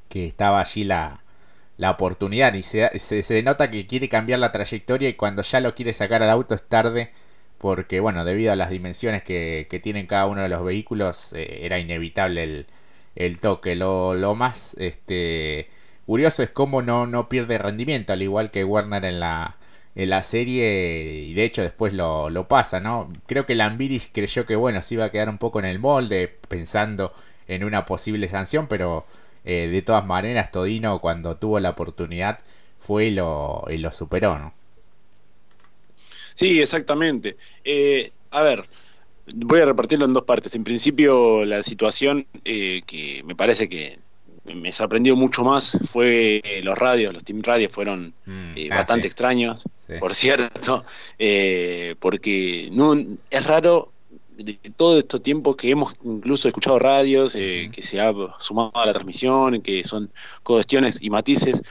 que 0.09 0.27
estaba 0.27 0.59
allí 0.59 0.83
la, 0.83 1.21
la 1.77 1.91
oportunidad. 1.91 2.53
Y 2.55 2.63
se, 2.63 2.89
se, 2.99 3.43
nota 3.43 3.71
que 3.71 3.87
quiere 3.87 4.09
cambiar 4.09 4.39
la 4.39 4.51
trayectoria 4.51 5.09
y 5.09 5.13
cuando 5.15 5.41
ya 5.43 5.61
lo 5.61 5.75
quiere 5.75 5.93
sacar 5.93 6.23
al 6.23 6.29
auto 6.31 6.55
es 6.55 6.63
tarde. 6.67 7.11
Porque 7.59 8.01
bueno, 8.01 8.25
debido 8.25 8.51
a 8.53 8.57
las 8.57 8.71
dimensiones 8.71 9.23
que, 9.23 9.67
que 9.69 9.79
tienen 9.79 10.07
cada 10.07 10.27
uno 10.27 10.41
de 10.43 10.49
los 10.49 10.63
vehículos, 10.65 11.33
eh, 11.33 11.59
era 11.65 11.79
inevitable 11.79 12.43
el, 12.43 12.67
el 13.15 13.39
toque. 13.39 13.75
Lo, 13.75 14.15
lo 14.15 14.35
más 14.35 14.75
este, 14.79 15.69
curioso 16.07 16.43
es 16.43 16.49
cómo 16.49 16.81
no, 16.81 17.07
no 17.07 17.29
pierde 17.29 17.59
rendimiento, 17.59 18.13
al 18.13 18.23
igual 18.23 18.51
que 18.51 18.63
Werner 18.65 19.05
en 19.05 19.19
la, 19.19 19.57
en 19.95 20.09
la 20.09 20.23
serie 20.23 21.23
y 21.27 21.33
de 21.35 21.43
hecho 21.45 21.61
después 21.63 21.93
lo, 21.93 22.29
lo 22.31 22.47
pasa, 22.47 22.79
¿no? 22.79 23.13
Creo 23.27 23.45
que 23.45 23.55
Lambiris 23.55 24.09
creyó 24.13 24.45
que 24.47 24.55
bueno, 24.55 24.81
se 24.81 24.95
iba 24.95 25.05
a 25.05 25.11
quedar 25.11 25.29
un 25.29 25.37
poco 25.39 25.59
en 25.59 25.65
el 25.65 25.79
molde 25.79 26.27
pensando 26.49 27.13
en 27.47 27.63
una 27.63 27.85
posible 27.85 28.27
sanción, 28.27 28.67
pero 28.67 29.05
eh, 29.45 29.67
de 29.71 29.81
todas 29.83 30.05
maneras 30.05 30.51
Todino 30.51 30.99
cuando 30.99 31.37
tuvo 31.37 31.59
la 31.59 31.71
oportunidad 31.71 32.39
fue 32.79 33.05
y 33.07 33.11
lo, 33.11 33.65
y 33.69 33.77
lo 33.77 33.91
superó, 33.91 34.39
¿no? 34.39 34.53
Sí, 36.35 36.59
exactamente. 36.61 37.37
Eh, 37.63 38.11
a 38.31 38.41
ver, 38.41 38.67
voy 39.35 39.61
a 39.61 39.65
repartirlo 39.65 40.05
en 40.05 40.13
dos 40.13 40.25
partes. 40.25 40.55
En 40.55 40.63
principio, 40.63 41.45
la 41.45 41.63
situación 41.63 42.27
eh, 42.45 42.83
que 42.85 43.23
me 43.25 43.35
parece 43.35 43.69
que 43.69 43.99
me 44.55 44.71
sorprendió 44.71 45.15
mucho 45.15 45.43
más 45.43 45.77
fue 45.91 46.41
eh, 46.43 46.61
los 46.63 46.77
radios, 46.77 47.13
los 47.13 47.23
team 47.23 47.41
radios 47.41 47.71
fueron 47.71 48.13
mm, 48.25 48.53
eh, 48.55 48.69
ah, 48.71 48.77
bastante 48.77 49.07
extraños, 49.07 49.63
por 49.99 50.13
cierto, 50.15 50.85
eh, 51.19 51.95
porque 51.99 52.69
no 52.71 52.95
es 53.29 53.45
raro 53.45 53.91
de 54.37 54.59
todo 54.75 54.99
estos 54.99 55.23
tiempos 55.23 55.55
que 55.55 55.71
hemos 55.71 55.95
incluso 56.03 56.47
escuchado 56.47 56.77
radios, 56.77 57.33
que 57.33 57.81
se 57.81 57.99
ha 57.99 58.13
sumado 58.37 58.71
a 58.75 58.85
la 58.85 58.93
transmisión, 58.93 59.63
que 59.63 59.83
son 59.83 60.11
cuestiones 60.43 61.01
y 61.01 61.09
matices, 61.09 61.63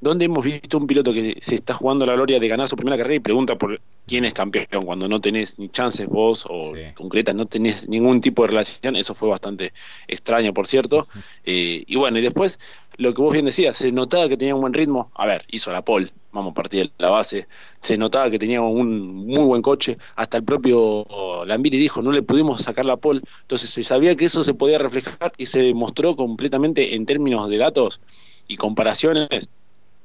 donde 0.00 0.26
hemos 0.26 0.44
visto 0.44 0.78
un 0.78 0.86
piloto 0.86 1.12
que 1.12 1.36
se 1.40 1.56
está 1.56 1.74
jugando 1.74 2.06
la 2.06 2.14
gloria 2.14 2.38
de 2.38 2.48
ganar 2.48 2.68
su 2.68 2.76
primera 2.76 2.96
carrera 2.96 3.16
y 3.16 3.20
pregunta 3.20 3.56
por 3.56 3.80
quién 4.06 4.24
es 4.24 4.32
campeón 4.32 4.84
cuando 4.84 5.08
no 5.08 5.20
tenés 5.20 5.58
ni 5.58 5.68
chances 5.68 6.06
vos 6.06 6.46
o 6.48 6.72
concretas, 6.94 7.34
no 7.34 7.46
tenés 7.46 7.88
ningún 7.88 8.20
tipo 8.20 8.42
de 8.42 8.48
relación, 8.48 8.96
eso 8.96 9.14
fue 9.14 9.28
bastante 9.28 9.72
extraño, 10.06 10.54
por 10.54 10.66
cierto. 10.66 11.08
Eh, 11.44 11.84
y 11.86 11.96
bueno, 11.96 12.18
y 12.18 12.22
después 12.22 12.58
lo 12.96 13.12
que 13.12 13.22
vos 13.22 13.32
bien 13.32 13.44
decías, 13.44 13.76
se 13.76 13.92
notaba 13.92 14.28
que 14.28 14.36
tenía 14.36 14.54
un 14.54 14.60
buen 14.60 14.72
ritmo, 14.72 15.10
a 15.14 15.26
ver, 15.26 15.44
hizo 15.48 15.72
la 15.72 15.82
pole, 15.82 16.10
vamos 16.32 16.52
a 16.52 16.54
partir 16.54 16.84
de 16.84 16.92
la 16.98 17.10
base, 17.10 17.46
se 17.80 17.98
notaba 17.98 18.30
que 18.30 18.38
tenía 18.38 18.60
un 18.60 19.26
muy 19.26 19.44
buen 19.44 19.62
coche, 19.62 19.98
hasta 20.16 20.38
el 20.38 20.44
propio 20.44 21.06
Lambiri 21.44 21.78
dijo, 21.78 22.02
no 22.02 22.12
le 22.12 22.22
pudimos 22.22 22.62
sacar 22.62 22.86
la 22.86 22.96
pole, 22.96 23.22
entonces 23.42 23.70
se 23.70 23.82
sabía 23.82 24.16
que 24.16 24.24
eso 24.24 24.42
se 24.42 24.54
podía 24.54 24.78
reflejar 24.78 25.32
y 25.36 25.46
se 25.46 25.60
demostró 25.60 26.16
completamente 26.16 26.94
en 26.94 27.06
términos 27.06 27.48
de 27.50 27.58
datos 27.58 28.00
y 28.48 28.56
comparaciones 28.56 29.50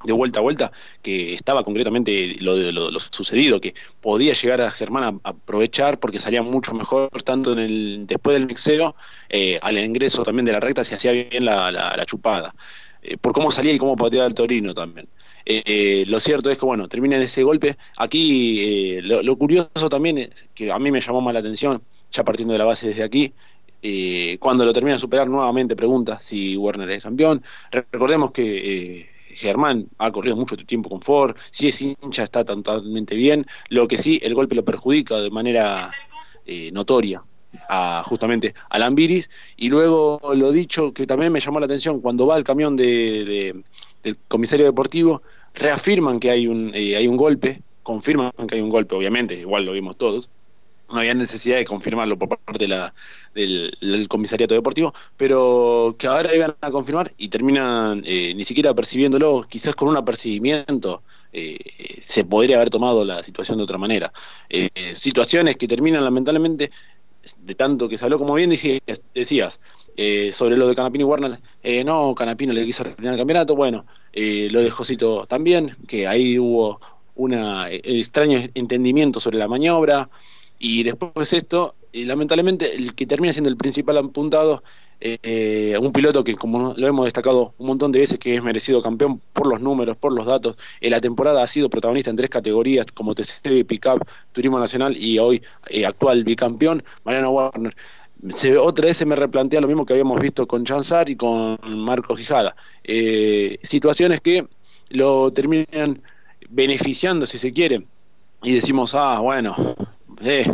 de 0.03 0.13
vuelta 0.13 0.39
a 0.39 0.41
vuelta, 0.41 0.71
que 1.01 1.33
estaba 1.33 1.63
concretamente 1.63 2.35
lo, 2.39 2.55
lo, 2.55 2.91
lo 2.91 2.99
sucedido, 2.99 3.61
que 3.61 3.73
podía 4.01 4.33
llegar 4.33 4.61
a 4.61 4.69
Germán 4.69 5.19
a, 5.23 5.29
aprovechar 5.29 5.99
porque 5.99 6.19
salía 6.19 6.41
mucho 6.41 6.73
mejor 6.73 7.09
tanto 7.23 7.53
en 7.53 7.59
el 7.59 8.03
después 8.07 8.35
del 8.35 8.47
mixeo, 8.47 8.95
eh, 9.29 9.59
al 9.61 9.77
ingreso 9.77 10.23
también 10.23 10.45
de 10.45 10.51
la 10.51 10.59
recta 10.59 10.83
se 10.83 10.95
hacía 10.95 11.11
bien 11.11 11.45
la, 11.45 11.71
la, 11.71 12.05
chupada, 12.05 12.53
eh, 13.01 13.17
por 13.17 13.33
cómo 13.33 13.51
salía 13.51 13.73
y 13.73 13.77
cómo 13.77 13.95
pateaba 13.95 14.27
el 14.27 14.33
Torino 14.33 14.73
también. 14.73 15.07
Eh, 15.45 16.05
lo 16.07 16.19
cierto 16.19 16.49
es 16.49 16.57
que, 16.57 16.65
bueno, 16.65 16.87
termina 16.87 17.17
en 17.17 17.23
ese 17.23 17.43
golpe. 17.43 17.75
Aquí 17.97 19.01
lo, 19.01 19.35
curioso 19.37 19.89
también, 19.89 20.29
que 20.53 20.71
a 20.71 20.79
mí 20.79 20.89
me 20.89 21.01
llamó 21.01 21.19
más 21.19 21.33
la 21.33 21.41
atención, 21.41 21.81
ya 22.11 22.23
partiendo 22.23 22.53
de 22.53 22.59
la 22.59 22.65
base 22.65 22.87
desde 22.87 23.03
aquí, 23.03 23.33
cuando 24.39 24.63
lo 24.63 24.71
termina 24.71 24.95
de 24.95 24.99
superar 24.99 25.27
nuevamente 25.27 25.75
pregunta 25.75 26.17
si 26.19 26.55
Werner 26.55 26.89
es 26.91 27.03
campeón. 27.03 27.43
Recordemos 27.71 28.31
que 28.31 29.12
Germán 29.35 29.87
ha 29.97 30.11
corrido 30.11 30.35
mucho 30.35 30.55
tiempo 30.57 30.89
con 30.89 31.01
Ford, 31.01 31.35
si 31.51 31.67
es 31.67 31.81
hincha 31.81 32.23
está 32.23 32.43
totalmente 32.43 33.15
bien, 33.15 33.45
lo 33.69 33.87
que 33.87 33.97
sí, 33.97 34.19
el 34.23 34.33
golpe 34.33 34.55
lo 34.55 34.63
perjudica 34.63 35.17
de 35.17 35.29
manera 35.29 35.91
eh, 36.45 36.71
notoria 36.71 37.23
a, 37.69 38.03
justamente 38.05 38.53
a 38.69 38.79
Lambiris 38.79 39.29
y 39.57 39.69
luego 39.69 40.19
lo 40.33 40.51
dicho 40.51 40.93
que 40.93 41.05
también 41.05 41.31
me 41.31 41.39
llamó 41.39 41.59
la 41.59 41.65
atención 41.65 42.01
cuando 42.01 42.27
va 42.27 42.37
el 42.37 42.43
camión 42.43 42.75
de, 42.75 43.63
del 44.01 44.17
comisario 44.27 44.65
deportivo 44.65 45.21
reafirman 45.53 46.19
que 46.19 46.31
hay 46.31 46.47
un 46.47 46.71
eh, 46.73 46.95
hay 46.95 47.07
un 47.07 47.17
golpe 47.17 47.61
confirman 47.83 48.31
que 48.47 48.55
hay 48.55 48.61
un 48.61 48.69
golpe 48.69 48.95
obviamente 48.95 49.35
igual 49.35 49.65
lo 49.65 49.73
vimos 49.73 49.97
todos 49.97 50.29
no 50.93 50.99
había 50.99 51.13
necesidad 51.13 51.57
de 51.57 51.65
confirmarlo 51.65 52.17
por 52.17 52.37
parte 52.37 52.67
del, 52.67 54.07
comisariato 54.07 54.53
deportivo, 54.53 54.93
pero 55.17 55.95
que 55.97 56.07
ahora 56.07 56.33
iban 56.35 56.55
a 56.61 56.71
confirmar 56.71 57.11
y 57.17 57.29
terminan 57.29 58.03
eh, 58.05 58.33
ni 58.35 58.45
siquiera 58.45 58.73
percibiéndolo, 58.73 59.43
quizás 59.49 59.75
con 59.75 59.89
un 59.89 59.97
apercibimiento 59.97 61.03
eh, 61.31 61.57
se 62.01 62.25
podría 62.25 62.57
haber 62.57 62.69
tomado 62.69 63.03
la 63.03 63.23
situación 63.23 63.57
de 63.57 63.63
otra 63.63 63.77
manera. 63.77 64.13
Eh, 64.49 64.69
situaciones 64.93 65.57
que 65.57 65.67
terminan 65.67 66.03
lamentablemente, 66.03 66.71
de 67.39 67.55
tanto 67.55 67.89
que 67.89 67.97
se 67.97 68.05
habló, 68.05 68.19
como 68.19 68.35
bien 68.35 68.49
decías, 68.49 69.59
sobre 70.31 70.57
lo 70.57 70.67
de 70.67 70.75
Canapino 70.75 71.05
y 71.05 71.05
Warner, 71.05 71.39
no, 71.85 72.13
Canapino 72.13 72.53
le 72.53 72.65
quiso 72.65 72.83
terminar 72.83 73.13
el 73.13 73.19
campeonato, 73.19 73.55
bueno, 73.55 73.85
lo 74.13 74.61
de 74.61 74.69
Josito 74.69 75.25
también, 75.25 75.75
que 75.87 76.05
ahí 76.05 76.37
hubo 76.37 76.79
un 77.15 77.33
extraño 77.33 78.39
entendimiento 78.55 79.19
sobre 79.19 79.37
la 79.37 79.47
maniobra, 79.47 80.09
y 80.65 80.83
después 80.83 81.33
esto, 81.33 81.75
lamentablemente, 81.91 82.73
el 82.73 82.95
que 82.95 83.05
termina 83.05 83.33
siendo 83.33 83.49
el 83.49 83.57
principal 83.57 83.97
apuntado, 83.97 84.63
eh, 85.01 85.77
un 85.77 85.91
piloto 85.91 86.23
que, 86.23 86.35
como 86.35 86.73
lo 86.77 86.87
hemos 86.87 87.03
destacado 87.03 87.53
un 87.57 87.67
montón 87.67 87.91
de 87.91 87.99
veces, 87.99 88.17
que 88.17 88.33
es 88.33 88.41
merecido 88.41 88.81
campeón 88.81 89.19
por 89.33 89.47
los 89.47 89.59
números, 89.59 89.97
por 89.97 90.13
los 90.13 90.25
datos. 90.25 90.55
En 90.79 90.91
la 90.91 91.01
temporada 91.01 91.43
ha 91.43 91.47
sido 91.47 91.69
protagonista 91.69 92.11
en 92.11 92.15
tres 92.15 92.29
categorías, 92.29 92.85
como 92.93 93.13
TCT, 93.13 93.65
Pickup, 93.67 94.07
Turismo 94.31 94.57
Nacional 94.57 94.95
y 94.95 95.19
hoy 95.19 95.41
eh, 95.67 95.85
actual 95.85 96.23
bicampeón, 96.23 96.81
Mariano 97.03 97.31
Warner. 97.31 97.75
otra 98.57 98.85
vez 98.85 98.95
se 98.95 99.05
me 99.05 99.17
replantea 99.17 99.59
lo 99.59 99.67
mismo 99.67 99.85
que 99.85 99.91
habíamos 99.91 100.21
visto 100.21 100.47
con 100.47 100.63
Chanzar 100.63 101.09
y 101.09 101.17
con 101.17 101.57
Marco 101.67 102.15
Gijada. 102.15 102.55
Eh, 102.85 103.59
situaciones 103.63 104.21
que 104.21 104.47
lo 104.91 105.33
terminan 105.33 106.01
beneficiando, 106.49 107.25
si 107.25 107.37
se 107.37 107.51
quiere, 107.51 107.85
y 108.43 108.53
decimos, 108.53 108.95
ah, 108.95 109.19
bueno, 109.19 109.55
eh, 110.21 110.45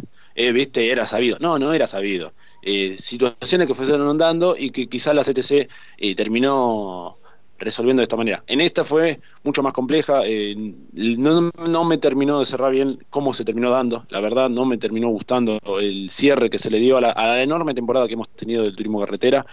eh, 0.42 0.54
viste, 0.54 0.90
era 0.90 1.06
sabido. 1.06 1.38
No, 1.42 1.60
no 1.60 1.74
era 1.74 1.86
sabido. 1.86 2.32
Eh, 2.62 2.96
situaciones 2.98 3.68
que 3.68 3.74
fueron 3.74 4.18
dando 4.18 4.56
y 4.58 4.72
que 4.72 4.88
quizás 4.88 5.14
la 5.14 5.22
CTC 5.22 5.70
eh, 5.98 6.16
terminó 6.16 7.18
resolviendo 7.58 8.00
de 8.00 8.04
esta 8.06 8.16
manera. 8.16 8.42
En 8.48 8.62
esta 8.62 8.86
fue 8.86 9.20
mucho 9.44 9.62
más 9.62 9.74
compleja, 9.74 10.22
no, 10.94 11.52
no, 11.68 11.84
me 11.84 11.98
terminó 11.98 12.40
de 12.40 12.46
cerrar 12.46 12.72
bien 12.72 13.06
cómo 13.10 13.34
se 13.34 13.44
terminó 13.44 13.70
dando, 13.70 14.06
la 14.08 14.22
verdad 14.22 14.50
no 14.50 14.64
me 14.66 14.78
terminó 14.78 15.10
gustando 15.10 15.60
el 15.78 16.10
cierre 16.10 16.50
que 16.50 16.58
se 16.58 16.70
le 16.70 16.80
dio 16.80 16.96
a 16.96 17.02
la, 17.02 17.44
enorme 17.44 17.74
temporada 17.74 18.08
que 18.08 18.14
hemos 18.14 18.30
tenido 18.30 18.64
del 18.64 18.78
turismo 18.78 19.02
carretera, 19.02 19.46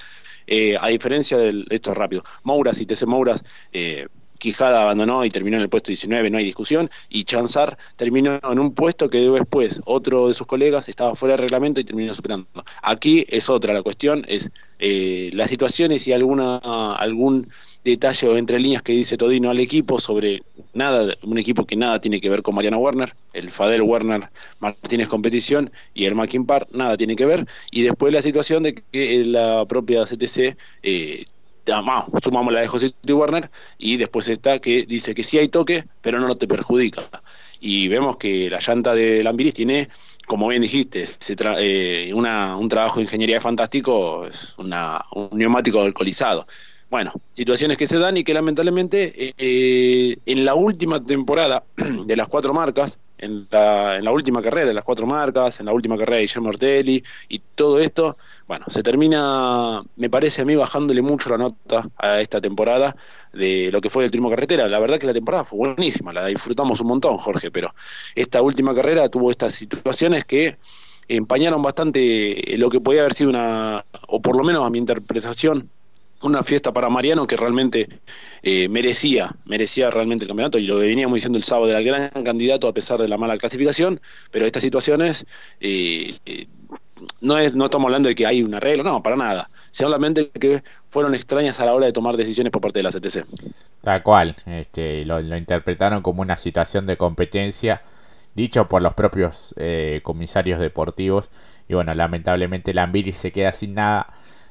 a 0.80 0.88
diferencia 0.88 1.36
del, 1.36 1.66
esto 1.68 1.90
es 1.90 1.96
rápido, 1.96 2.22
Mouras 2.44 2.80
y 2.80 2.86
TC 2.86 3.06
Mouras 3.06 3.42
Quijada 4.38 4.82
abandonó 4.82 5.24
y 5.24 5.30
terminó 5.30 5.56
en 5.56 5.62
el 5.62 5.68
puesto 5.68 5.88
19, 5.88 6.30
no 6.30 6.38
hay 6.38 6.44
discusión, 6.44 6.90
y 7.08 7.24
Chanzar 7.24 7.76
terminó 7.96 8.38
en 8.42 8.58
un 8.58 8.72
puesto 8.72 9.08
que 9.10 9.18
después 9.18 9.80
otro 9.84 10.28
de 10.28 10.34
sus 10.34 10.46
colegas 10.46 10.88
estaba 10.88 11.14
fuera 11.14 11.36
de 11.36 11.42
reglamento 11.42 11.80
y 11.80 11.84
terminó 11.84 12.14
superando. 12.14 12.46
Aquí 12.82 13.26
es 13.28 13.48
otra 13.48 13.74
la 13.74 13.82
cuestión, 13.82 14.24
es 14.28 14.50
eh, 14.78 15.30
las 15.32 15.50
situaciones 15.50 16.06
y 16.06 16.12
alguna 16.12 16.56
algún 16.56 17.48
detalle 17.86 18.28
o 18.28 18.36
entre 18.36 18.58
líneas 18.58 18.82
que 18.82 18.92
dice 18.92 19.16
Todino 19.16 19.48
al 19.48 19.60
equipo 19.60 19.98
sobre 20.00 20.42
nada, 20.74 21.14
un 21.22 21.38
equipo 21.38 21.64
que 21.64 21.76
nada 21.76 22.00
tiene 22.00 22.20
que 22.20 22.28
ver 22.28 22.42
con 22.42 22.54
Mariano 22.54 22.78
Werner, 22.78 23.14
el 23.32 23.50
Fadel 23.50 23.82
Werner 23.82 24.28
Martínez 24.58 25.08
Competición 25.08 25.70
y 25.94 26.04
el 26.04 26.14
Mackin 26.16 26.46
Par, 26.46 26.66
nada 26.72 26.96
tiene 26.96 27.14
que 27.16 27.24
ver, 27.24 27.46
y 27.70 27.82
después 27.82 28.12
la 28.12 28.22
situación 28.22 28.64
de 28.64 28.74
que 28.74 29.24
la 29.24 29.64
propia 29.66 30.04
CTC 30.04 30.56
eh, 30.82 31.24
sumamos 32.22 32.52
la 32.52 32.60
de 32.60 32.68
José 32.68 32.94
y 33.02 33.12
Werner 33.12 33.50
y 33.78 33.96
después 33.96 34.28
está 34.28 34.58
que 34.58 34.86
dice 34.86 35.14
que 35.14 35.22
sí 35.22 35.38
hay 35.38 35.48
toque, 35.48 35.84
pero 36.00 36.20
no 36.20 36.34
te 36.34 36.46
perjudica. 36.46 37.08
Y 37.60 37.88
vemos 37.88 38.16
que 38.16 38.50
la 38.50 38.60
llanta 38.60 38.94
de 38.94 39.22
Lambiris 39.22 39.54
tiene, 39.54 39.88
como 40.26 40.48
bien 40.48 40.62
dijiste, 40.62 41.06
eh, 41.58 42.12
un 42.12 42.68
trabajo 42.68 42.96
de 42.96 43.02
ingeniería 43.02 43.40
fantástico, 43.40 44.26
es 44.26 44.54
una, 44.58 45.04
un 45.12 45.30
neumático 45.32 45.80
alcoholizado. 45.80 46.46
Bueno, 46.88 47.12
situaciones 47.32 47.76
que 47.76 47.86
se 47.86 47.98
dan 47.98 48.16
y 48.16 48.24
que 48.24 48.32
lamentablemente 48.32 49.34
eh, 49.36 50.16
en 50.24 50.44
la 50.44 50.54
última 50.54 51.04
temporada 51.04 51.64
de 51.76 52.16
las 52.16 52.28
cuatro 52.28 52.54
marcas, 52.54 52.98
en 53.18 53.46
la, 53.50 53.96
en 53.96 54.04
la 54.04 54.10
última 54.10 54.42
carrera 54.42 54.68
de 54.68 54.74
las 54.74 54.84
cuatro 54.84 55.06
marcas, 55.06 55.60
en 55.60 55.66
la 55.66 55.72
última 55.72 55.96
carrera 55.96 56.16
de 56.16 56.22
Guillermo 56.22 56.48
Ortelli 56.48 57.02
y 57.28 57.38
todo 57.54 57.78
esto, 57.78 58.16
bueno, 58.46 58.66
se 58.68 58.82
termina, 58.82 59.82
me 59.96 60.10
parece 60.10 60.42
a 60.42 60.44
mí, 60.44 60.54
bajándole 60.54 61.02
mucho 61.02 61.30
la 61.30 61.38
nota 61.38 61.88
a 61.96 62.20
esta 62.20 62.40
temporada 62.40 62.96
de 63.32 63.70
lo 63.72 63.80
que 63.80 63.90
fue 63.90 64.04
el 64.04 64.10
turismo 64.10 64.30
carretera. 64.30 64.68
La 64.68 64.78
verdad 64.78 64.98
que 64.98 65.06
la 65.06 65.14
temporada 65.14 65.44
fue 65.44 65.58
buenísima, 65.58 66.12
la 66.12 66.26
disfrutamos 66.26 66.80
un 66.80 66.88
montón, 66.88 67.16
Jorge, 67.16 67.50
pero 67.50 67.74
esta 68.14 68.42
última 68.42 68.74
carrera 68.74 69.08
tuvo 69.08 69.30
estas 69.30 69.54
situaciones 69.54 70.24
que 70.24 70.56
empañaron 71.08 71.62
bastante 71.62 72.56
lo 72.56 72.68
que 72.68 72.80
podía 72.80 73.00
haber 73.00 73.14
sido 73.14 73.30
una, 73.30 73.84
o 74.08 74.20
por 74.20 74.36
lo 74.36 74.44
menos 74.44 74.64
a 74.64 74.70
mi 74.70 74.78
interpretación, 74.78 75.70
una 76.22 76.42
fiesta 76.42 76.72
para 76.72 76.88
Mariano 76.88 77.26
que 77.26 77.36
realmente 77.36 77.88
eh, 78.42 78.68
merecía, 78.68 79.34
merecía 79.44 79.90
realmente 79.90 80.24
el 80.24 80.28
campeonato 80.28 80.58
y 80.58 80.66
lo 80.66 80.78
veníamos 80.78 81.16
diciendo 81.16 81.38
el 81.38 81.44
sábado, 81.44 81.68
era 81.68 81.78
el 81.78 81.84
gran 81.84 82.10
candidato 82.24 82.68
a 82.68 82.74
pesar 82.74 83.00
de 83.00 83.08
la 83.08 83.18
mala 83.18 83.38
clasificación, 83.38 84.00
pero 84.30 84.46
estas 84.46 84.62
situaciones 84.62 85.26
eh, 85.60 86.18
eh, 86.24 86.46
no 87.20 87.38
es 87.38 87.54
no 87.54 87.66
estamos 87.66 87.86
hablando 87.86 88.08
de 88.08 88.14
que 88.14 88.26
hay 88.26 88.42
un 88.42 88.54
arreglo, 88.54 88.82
no, 88.82 89.02
para 89.02 89.16
nada, 89.16 89.50
solamente 89.70 90.30
que 90.30 90.62
fueron 90.88 91.14
extrañas 91.14 91.60
a 91.60 91.66
la 91.66 91.74
hora 91.74 91.86
de 91.86 91.92
tomar 91.92 92.16
decisiones 92.16 92.50
por 92.50 92.62
parte 92.62 92.78
de 92.78 92.82
la 92.84 92.90
CTC. 92.90 93.26
Tal 93.82 94.02
cual, 94.02 94.34
este, 94.46 95.04
lo, 95.04 95.20
interpretaron 95.36 96.02
como 96.02 96.22
una 96.22 96.36
situación 96.36 96.86
de 96.86 96.96
competencia 96.96 97.82
dicho 98.34 98.68
por 98.68 98.82
los 98.82 98.94
propios 98.94 99.54
comisarios 100.02 100.60
deportivos 100.60 101.30
y 101.68 101.74
bueno, 101.74 101.94
lamentablemente 101.94 102.74
Lambiri 102.74 103.12
se 103.12 103.32
queda 103.32 103.52
sin 103.52 103.74
nada 103.74 104.08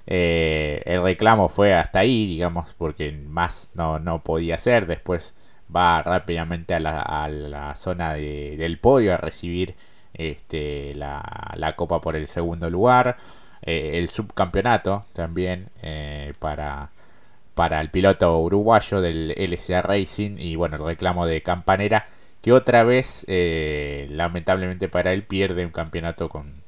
eh, 0.07 0.81
el 0.85 1.03
reclamo 1.03 1.49
fue 1.49 1.73
hasta 1.73 1.99
ahí, 1.99 2.27
digamos, 2.27 2.73
porque 2.77 3.11
más 3.11 3.71
no, 3.75 3.99
no 3.99 4.23
podía 4.23 4.57
ser. 4.57 4.87
Después 4.87 5.35
va 5.75 6.01
rápidamente 6.03 6.73
a 6.75 6.79
la, 6.79 7.01
a 7.01 7.29
la 7.29 7.75
zona 7.75 8.13
de, 8.13 8.55
del 8.57 8.79
podio 8.79 9.13
a 9.13 9.17
recibir 9.17 9.75
este, 10.13 10.93
la, 10.95 11.73
copa 11.75 12.01
por 12.01 12.15
el 12.15 12.27
segundo 12.27 12.69
lugar. 12.69 13.17
Eh, 13.61 13.91
el 13.95 14.09
subcampeonato 14.09 15.05
también 15.13 15.69
eh, 15.81 16.33
para, 16.39 16.91
para 17.55 17.81
el 17.81 17.89
piloto 17.89 18.39
uruguayo 18.39 19.01
del 19.01 19.31
LCA 19.37 19.81
Racing. 19.81 20.37
Y 20.39 20.55
bueno, 20.55 20.77
el 20.77 20.85
reclamo 20.85 21.25
de 21.25 21.41
Campanera 21.41 22.07
que 22.41 22.53
otra 22.53 22.83
vez, 22.83 23.25
lamentablemente 24.09 24.87
para 24.87 25.13
él, 25.13 25.23
pierde 25.23 25.65
un 25.65 25.71
campeonato 25.71 26.29
con, 26.29 26.64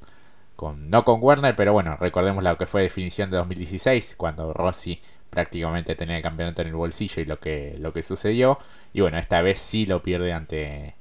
no 0.77 1.05
con 1.05 1.19
Werner, 1.21 1.55
pero 1.55 1.73
bueno, 1.73 1.95
recordemos 1.97 2.43
lo 2.43 2.57
que 2.57 2.65
fue 2.65 2.81
definición 2.81 3.29
de 3.29 3.37
2016, 3.37 4.15
cuando 4.17 4.53
Rossi 4.53 4.99
prácticamente 5.29 5.95
tenía 5.95 6.17
el 6.17 6.23
campeonato 6.23 6.61
en 6.61 6.69
el 6.69 6.75
bolsillo 6.75 7.21
y 7.21 7.25
lo 7.25 7.39
que, 7.39 7.75
lo 7.79 7.93
que 7.93 8.03
sucedió. 8.03 8.57
Y 8.93 9.01
bueno, 9.01 9.17
esta 9.17 9.41
vez 9.41 9.59
sí 9.59 9.85
lo 9.85 10.01
pierde 10.01 10.33
ante, 10.33 10.95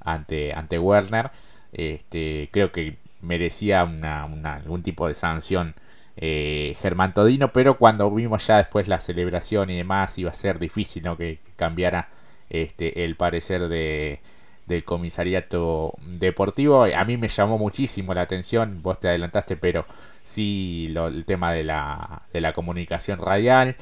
ante, 0.00 0.52
ante 0.54 0.78
Werner. 0.78 1.30
Este, 1.72 2.48
creo 2.52 2.72
que 2.72 2.96
merecía 3.20 3.84
una, 3.84 4.24
algún 4.54 4.82
tipo 4.82 5.08
de 5.08 5.14
sanción 5.14 5.74
eh, 6.16 6.76
Germán 6.80 7.14
Todino, 7.14 7.52
pero 7.52 7.78
cuando 7.78 8.10
vimos 8.10 8.46
ya 8.46 8.58
después 8.58 8.88
la 8.88 9.00
celebración 9.00 9.70
y 9.70 9.76
demás, 9.76 10.18
iba 10.18 10.30
a 10.30 10.34
ser 10.34 10.58
difícil 10.58 11.02
¿no? 11.04 11.16
que 11.16 11.38
cambiara 11.56 12.08
este, 12.50 13.04
el 13.04 13.16
parecer 13.16 13.68
de, 13.68 14.20
del 14.66 14.84
comisariato 14.84 15.94
deportivo. 16.06 16.84
A 16.84 17.04
mí 17.04 17.16
me 17.16 17.28
llamó 17.28 17.58
muchísimo 17.58 18.14
la 18.14 18.22
atención, 18.22 18.82
vos 18.82 19.00
te 19.00 19.08
adelantaste, 19.08 19.56
pero 19.56 19.86
sí 20.22 20.92
el 20.96 21.24
tema 21.24 21.52
de 21.52 21.64
la, 21.64 22.22
de 22.32 22.40
la 22.40 22.52
comunicación 22.52 23.18
radial, 23.18 23.76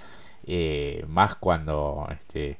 eh, 0.47 1.05
más 1.09 1.35
cuando, 1.37 2.09
este, 2.13 2.59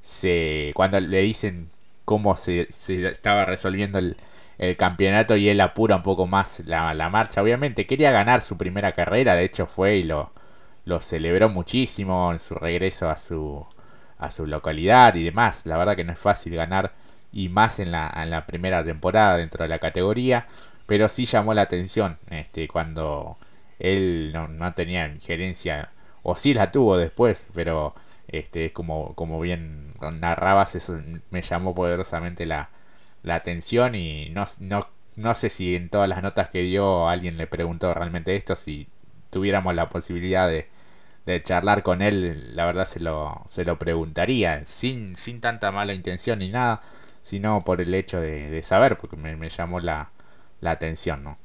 se, 0.00 0.72
cuando 0.74 1.00
le 1.00 1.22
dicen 1.22 1.70
cómo 2.04 2.36
se, 2.36 2.66
se 2.70 3.06
estaba 3.08 3.44
resolviendo 3.44 3.98
el, 3.98 4.16
el, 4.58 4.76
campeonato 4.76 5.36
y 5.36 5.48
él 5.48 5.60
apura 5.60 5.96
un 5.96 6.02
poco 6.02 6.26
más 6.26 6.60
la, 6.66 6.94
la, 6.94 7.08
marcha. 7.10 7.42
Obviamente 7.42 7.86
quería 7.86 8.10
ganar 8.10 8.42
su 8.42 8.58
primera 8.58 8.92
carrera, 8.92 9.34
de 9.34 9.44
hecho 9.44 9.66
fue 9.66 9.96
y 9.96 10.02
lo, 10.04 10.32
lo 10.84 11.00
celebró 11.00 11.48
muchísimo 11.48 12.32
en 12.32 12.38
su 12.38 12.54
regreso 12.54 13.08
a 13.08 13.16
su, 13.16 13.64
a 14.18 14.30
su 14.30 14.46
localidad 14.46 15.14
y 15.14 15.24
demás. 15.24 15.66
La 15.66 15.76
verdad 15.78 15.96
que 15.96 16.04
no 16.04 16.12
es 16.12 16.18
fácil 16.18 16.54
ganar 16.54 16.92
y 17.32 17.48
más 17.48 17.78
en 17.80 17.92
la, 17.92 18.12
en 18.16 18.30
la 18.30 18.46
primera 18.46 18.84
temporada 18.84 19.36
dentro 19.38 19.62
de 19.64 19.68
la 19.68 19.78
categoría. 19.78 20.46
pero 20.86 21.08
sí 21.08 21.24
llamó 21.24 21.54
la 21.54 21.62
atención 21.62 22.18
este, 22.30 22.68
cuando 22.68 23.38
él 23.78 24.30
no, 24.32 24.48
no 24.48 24.74
tenía 24.74 25.06
injerencia, 25.06 25.90
o 26.22 26.36
sí 26.36 26.54
la 26.54 26.70
tuvo 26.70 26.96
después, 26.96 27.48
pero 27.54 27.94
este, 28.28 28.66
es 28.66 28.72
como, 28.72 29.14
como 29.14 29.40
bien 29.40 29.94
narrabas, 30.20 30.74
eso 30.76 31.00
me 31.30 31.42
llamó 31.42 31.74
poderosamente 31.74 32.46
la, 32.46 32.70
la 33.22 33.36
atención 33.36 33.94
y 33.94 34.30
no, 34.30 34.44
no, 34.60 34.88
no 35.16 35.34
sé 35.34 35.50
si 35.50 35.74
en 35.76 35.88
todas 35.88 36.08
las 36.08 36.22
notas 36.22 36.50
que 36.50 36.62
dio 36.62 37.08
alguien 37.08 37.36
le 37.36 37.46
preguntó 37.46 37.92
realmente 37.94 38.36
esto, 38.36 38.56
si 38.56 38.88
tuviéramos 39.30 39.74
la 39.74 39.88
posibilidad 39.88 40.48
de, 40.48 40.68
de 41.26 41.42
charlar 41.42 41.82
con 41.82 42.02
él, 42.02 42.56
la 42.56 42.66
verdad 42.66 42.84
se 42.86 43.00
lo, 43.00 43.42
se 43.48 43.64
lo 43.64 43.78
preguntaría, 43.78 44.64
sin, 44.64 45.16
sin 45.16 45.40
tanta 45.40 45.70
mala 45.72 45.94
intención 45.94 46.40
ni 46.40 46.50
nada, 46.50 46.82
sino 47.22 47.62
por 47.64 47.80
el 47.80 47.94
hecho 47.94 48.20
de, 48.20 48.62
saber, 48.62 48.98
porque 48.98 49.16
me, 49.16 49.48
llamó 49.48 49.80
la, 49.80 50.10
atención, 50.62 51.24
¿no? 51.24 51.38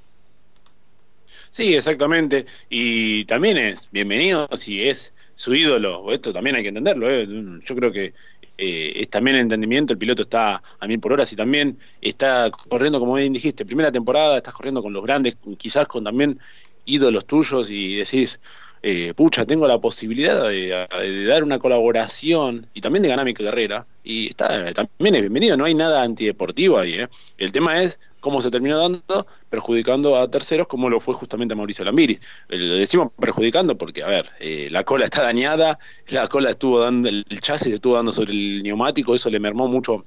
Sí, 1.50 1.76
exactamente. 1.76 2.46
Y 2.70 3.26
también 3.26 3.58
es 3.58 3.88
bienvenido 3.92 4.50
si 4.56 4.88
es 4.88 5.14
su 5.36 5.56
ídolo. 5.56 6.12
Esto 6.12 6.34
también 6.34 6.56
hay 6.56 6.64
que 6.64 6.70
entenderlo. 6.70 7.10
¿eh? 7.10 7.28
Yo 7.64 7.76
creo 7.76 7.92
que 7.92 8.14
eh, 8.58 8.94
es 8.96 9.10
también 9.10 9.38
entendimiento. 9.38 9.94
El 9.94 10.00
piloto 10.00 10.24
está 10.24 10.62
a 10.80 10.88
mil 10.88 11.00
por 11.00 11.14
hora. 11.14 11.26
Si 11.26 11.36
también 11.36 11.78
está 12.02 12.52
corriendo, 12.52 13.00
como 13.00 13.14
bien 13.14 13.34
dijiste, 13.34 13.66
primera 13.66 13.92
temporada, 13.92 14.38
estás 14.38 14.54
corriendo 14.54 14.82
con 14.82 14.94
los 14.94 15.04
grandes, 15.04 15.38
quizás 15.58 15.88
con 15.88 16.04
también 16.04 16.40
ídolos 16.86 17.26
tuyos 17.26 17.70
y 17.70 17.98
decís, 17.98 18.40
eh, 18.82 19.14
pucha, 19.16 19.46
tengo 19.46 19.68
la 19.68 19.80
posibilidad 19.80 20.48
de, 20.50 21.26
dar 21.26 21.44
una 21.44 21.60
colaboración 21.60 22.68
y 22.74 22.82
también 22.82 23.04
de 23.04 23.10
ganar 23.10 23.26
mi 23.26 23.34
carrera. 23.34 23.86
Y 24.10 24.28
está, 24.28 24.74
también 24.74 25.16
es 25.16 25.22
bienvenido, 25.22 25.58
no 25.58 25.66
hay 25.66 25.76
nada 25.76 26.02
antideportivo 26.02 26.80
ahí. 26.80 26.94
¿eh? 26.94 27.10
El 27.38 27.52
tema 27.52 27.82
es 27.82 28.00
cómo 28.22 28.40
se 28.42 28.50
terminó 28.50 28.78
dando, 28.78 29.28
perjudicando 29.50 30.16
a 30.16 30.32
terceros, 30.32 30.66
como 30.68 30.90
lo 30.90 31.02
fue 31.02 31.14
justamente 31.14 31.54
a 31.54 31.58
Mauricio 31.58 31.84
Lambiris. 31.84 32.22
Eh, 32.48 32.58
lo 32.58 32.76
decimos 32.76 33.12
perjudicando 33.20 33.78
porque, 33.78 34.04
a 34.04 34.08
ver, 34.08 34.30
eh, 34.40 34.70
la 34.72 34.86
cola 34.86 35.04
está 35.04 35.24
dañada, 35.24 35.78
la 36.08 36.26
cola 36.28 36.52
estuvo 36.52 36.80
dando, 36.80 37.10
el 37.10 37.26
chasis 37.42 37.74
estuvo 37.74 37.96
dando 37.96 38.14
sobre 38.14 38.32
el 38.32 38.64
neumático, 38.64 39.14
eso 39.14 39.30
le 39.30 39.42
mermó 39.42 39.68
mucho 39.68 40.06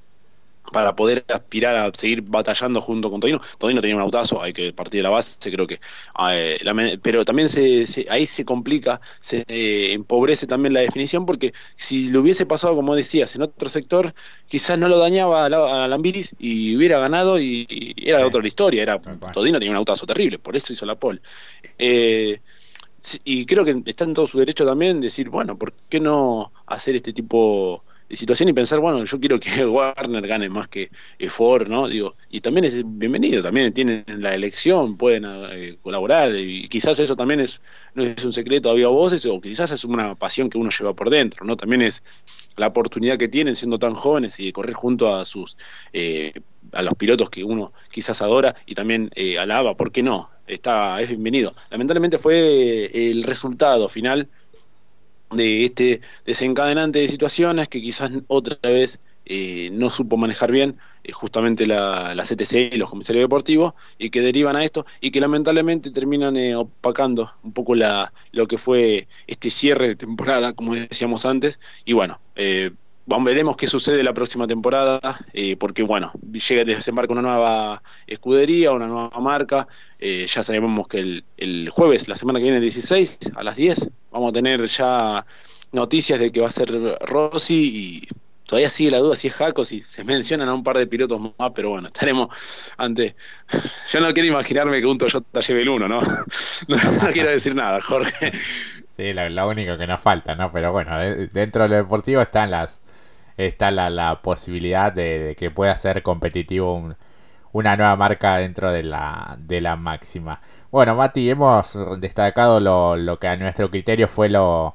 para 0.73 0.95
poder 0.95 1.25
aspirar 1.29 1.77
a 1.77 1.91
seguir 1.93 2.23
batallando 2.23 2.81
junto 2.81 3.11
con 3.11 3.21
Todino. 3.21 3.41
Todino 3.59 3.81
tenía 3.81 3.97
un 3.97 4.03
autazo, 4.03 4.43
hay 4.43 4.53
que 4.53 4.73
partir 4.73 5.01
de 5.01 5.03
la 5.03 5.11
base, 5.11 5.51
creo 5.51 5.67
que. 5.67 5.81
Eh, 6.31 6.99
pero 7.03 7.25
también 7.25 7.49
se, 7.49 7.87
ahí 8.09 8.27
se 8.27 8.45
complica, 8.45 9.01
se 9.21 9.45
eh, 9.49 9.93
empobrece 9.93 10.47
también 10.47 10.75
la 10.75 10.81
definición, 10.81 11.27
porque 11.27 11.53
si 11.77 12.11
lo 12.11 12.21
hubiese 12.21 12.47
pasado, 12.47 12.75
como 12.77 12.95
decías, 12.95 13.35
en 13.35 13.43
otro 13.43 13.69
sector, 13.69 14.15
quizás 14.49 14.79
no 14.79 14.89
lo 14.89 14.99
dañaba 14.99 15.47
a, 15.47 15.89
Lambiris 15.89 16.35
y 16.39 16.77
hubiera 16.77 16.99
ganado 16.99 17.41
y, 17.41 17.95
era 17.97 18.27
otra 18.27 18.41
la 18.41 18.49
historia. 18.49 18.83
Era, 18.83 19.01
Todino 19.01 19.59
tenía 19.59 19.73
un 19.73 19.79
autazo 19.79 20.07
terrible, 20.07 20.39
por 20.39 20.57
eso 20.57 20.73
hizo 20.73 20.87
la 20.87 20.95
pole. 20.95 21.21
Eh, 21.79 22.41
y 23.25 23.47
creo 23.47 23.65
que 23.65 23.83
está 23.87 24.05
en 24.05 24.15
todo 24.15 24.27
su 24.27 24.39
derecho 24.39 24.67
también 24.67 25.01
decir, 25.01 25.31
bueno, 25.31 25.57
¿por 25.57 25.73
qué 25.89 26.01
no 26.01 26.53
hacer 26.67 26.97
este 26.97 27.13
tipo 27.13 27.83
situación 28.17 28.49
y 28.49 28.53
pensar, 28.53 28.81
bueno, 28.81 29.05
yo 29.05 29.21
quiero 29.21 29.39
que 29.41 29.65
Warner 29.65 30.27
gane 30.27 30.49
más 30.49 30.69
que 30.69 30.91
Ford, 31.29 31.69
¿no? 31.69 31.89
Digo, 31.89 32.15
y 32.31 32.41
también 32.41 32.65
es 32.65 32.83
bienvenido, 32.85 33.43
también 33.43 33.73
tienen 33.73 34.05
la 34.07 34.35
elección, 34.35 34.97
pueden 34.97 35.25
eh, 35.27 35.79
colaborar, 35.83 36.35
y 36.37 36.67
quizás 36.69 36.99
eso 36.99 37.17
también 37.17 37.41
es, 37.41 37.61
no 37.95 38.03
es 38.03 38.25
un 38.25 38.33
secreto 38.33 38.71
había 38.71 38.89
voces, 38.89 39.25
o 39.27 39.41
quizás 39.41 39.71
es 39.71 39.85
una 39.85 40.15
pasión 40.15 40.51
que 40.51 40.59
uno 40.59 40.71
lleva 40.71 40.95
por 40.95 41.11
dentro, 41.11 41.45
¿no? 41.45 41.57
También 41.57 41.83
es 41.83 42.03
la 42.57 42.69
oportunidad 42.69 43.19
que 43.19 43.29
tienen 43.29 43.55
siendo 43.55 43.79
tan 43.79 43.95
jóvenes 43.95 44.39
y 44.41 44.47
de 44.47 44.53
correr 44.53 44.75
junto 44.75 45.15
a 45.15 45.25
sus 45.25 45.57
eh, 45.93 46.33
a 46.73 46.83
los 46.83 46.95
pilotos 46.95 47.31
que 47.31 47.43
uno 47.43 47.67
quizás 47.91 48.21
adora 48.23 48.55
y 48.67 48.75
también 48.75 49.11
eh, 49.15 49.39
alaba, 49.39 49.77
¿por 49.77 49.93
qué 49.93 50.03
no? 50.03 50.31
Está, 50.47 51.01
es 51.01 51.09
bienvenido. 51.09 51.55
Lamentablemente 51.71 52.19
fue 52.19 52.91
el 52.93 53.23
resultado 53.23 53.89
final 53.89 54.29
de 55.31 55.65
este 55.65 56.01
desencadenante 56.25 56.99
de 56.99 57.09
situaciones 57.09 57.69
que 57.69 57.81
quizás 57.81 58.11
otra 58.27 58.57
vez 58.63 59.01
eh, 59.27 59.71
no 59.73 59.91
supo 59.91 60.17
manejar 60.17 60.51
bien 60.51 60.79
eh, 61.05 61.13
justamente 61.13 61.67
la, 61.67 62.15
la, 62.15 62.25
CTC 62.25 62.73
y 62.73 62.77
los 62.79 62.91
comisarios 62.91 63.23
deportivos 63.23 63.75
y 63.97 64.11
que 64.11 64.21
derivan 64.23 64.57
a 64.57 64.65
esto 64.65 64.87
y 65.01 65.13
que 65.13 65.21
lamentablemente 65.21 65.91
terminan 65.91 66.37
eh, 66.37 66.57
opacando 66.57 67.33
un 67.43 67.53
poco 67.53 67.75
la, 67.75 68.13
lo 68.33 68.49
que 68.49 68.59
fue 68.59 69.07
este 69.29 69.51
cierre 69.51 69.89
de 69.89 69.97
temporada, 69.97 70.53
como 70.55 70.75
decíamos 70.75 71.27
antes, 71.27 71.61
y 71.85 71.93
bueno, 71.93 72.21
veremos 73.23 73.57
qué 73.57 73.67
sucede 73.67 74.03
la 74.03 74.15
próxima 74.15 74.47
temporada, 74.47 75.01
eh, 75.33 75.57
porque 75.57 75.83
bueno, 75.83 76.13
llega 76.23 76.65
desembarca 76.65 77.13
una 77.13 77.23
nueva 77.23 77.83
escudería, 78.07 78.73
una 78.73 78.87
nueva 78.87 79.21
marca. 79.21 79.67
Eh, 79.99 80.27
ya 80.27 80.43
sabemos 80.43 80.87
que 80.89 81.01
el, 81.01 81.25
el, 81.37 81.69
jueves, 81.71 82.09
la 82.09 82.17
semana 82.17 82.39
que 82.39 82.45
viene, 82.45 82.61
16, 82.61 83.19
a 83.37 83.43
las 83.43 83.57
10, 83.57 83.91
vamos 84.11 84.31
a 84.31 84.33
tener 84.33 84.65
ya 84.67 85.27
noticias 85.73 86.19
de 86.19 86.31
que 86.31 86.41
va 86.41 86.49
a 86.49 86.51
ser 86.51 86.71
Rossi 87.01 87.55
y 87.55 88.09
todavía 88.47 88.69
sigue 88.69 88.91
la 88.91 88.99
duda 88.99 89.15
si 89.15 89.29
es 89.29 89.35
Jaco, 89.35 89.65
si 89.65 89.81
se 89.81 90.03
mencionan 90.03 90.49
a 90.49 90.55
un 90.55 90.65
par 90.65 90.77
de 90.77 90.87
pilotos 90.87 91.21
más, 91.21 91.53
pero 91.55 91.71
bueno, 91.71 91.87
estaremos 91.87 92.29
ante. 92.77 93.15
Yo 93.91 94.01
no 94.01 94.13
quiero 94.13 94.29
imaginarme 94.29 94.81
que 94.81 94.87
un 94.87 94.99
Toyota 94.99 95.41
lleve 95.41 95.63
el 95.63 95.69
uno, 95.69 95.89
¿no? 95.89 96.01
No, 96.69 96.77
quiero 97.13 97.31
decir 97.31 97.55
nada, 97.55 97.81
Jorge. 97.81 98.33
Sí, 98.97 99.13
lo, 99.13 99.49
único 99.49 99.77
que 99.77 99.87
nos 99.87 100.01
falta, 100.01 100.35
¿no? 100.35 100.53
Pero 100.53 100.73
bueno, 100.73 100.99
dentro 101.33 101.63
de 101.63 101.69
lo 101.69 101.77
deportivo 101.77 102.21
están 102.21 102.51
las 102.51 102.83
está 103.47 103.71
la, 103.71 103.91
la 103.91 104.23
posibilidad 104.23 104.93
de, 104.93 105.37
que 105.39 105.51
pueda 105.51 105.77
ser 105.77 106.03
competitivo 106.03 106.95
una 107.53 107.77
nueva 107.77 107.97
marca 107.97 108.37
dentro 108.37 108.71
de 108.71 108.83
la, 108.83 109.37
de 109.41 109.61
la 109.61 109.77
máxima. 109.77 110.41
Bueno, 110.71 110.95
Mati, 110.95 111.31
hemos 111.31 111.79
destacado 111.99 112.61
lo, 112.61 112.97
lo 112.97 113.19
que 113.19 113.29
a 113.29 113.37
nuestro 113.37 113.71
criterio 113.71 114.09
fue 114.09 114.29
lo, 114.31 114.75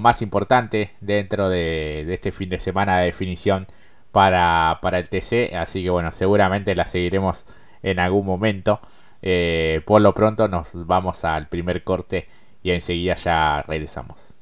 más 0.00 0.22
importante 0.22 0.92
dentro 1.00 1.48
de, 1.48 2.04
de, 2.06 2.14
este 2.14 2.30
fin 2.32 2.48
de 2.48 2.60
semana 2.60 2.98
de 2.98 3.06
definición 3.06 3.66
para, 4.12 4.78
para 4.82 4.98
el 4.98 5.08
TC. 5.08 5.54
Así 5.56 5.82
que 5.82 5.90
bueno, 5.90 6.12
seguramente 6.12 6.74
la 6.74 6.86
seguiremos 6.86 7.46
en 7.82 7.98
algún 7.98 8.26
momento. 8.26 8.80
Eh, 9.22 9.82
por 9.86 10.00
lo 10.00 10.14
pronto 10.14 10.48
nos 10.48 10.70
vamos 10.86 11.24
al 11.24 11.48
primer 11.48 11.84
corte 11.84 12.28
y 12.62 12.70
enseguida 12.72 13.14
ya 13.16 13.62
regresamos. 13.66 14.39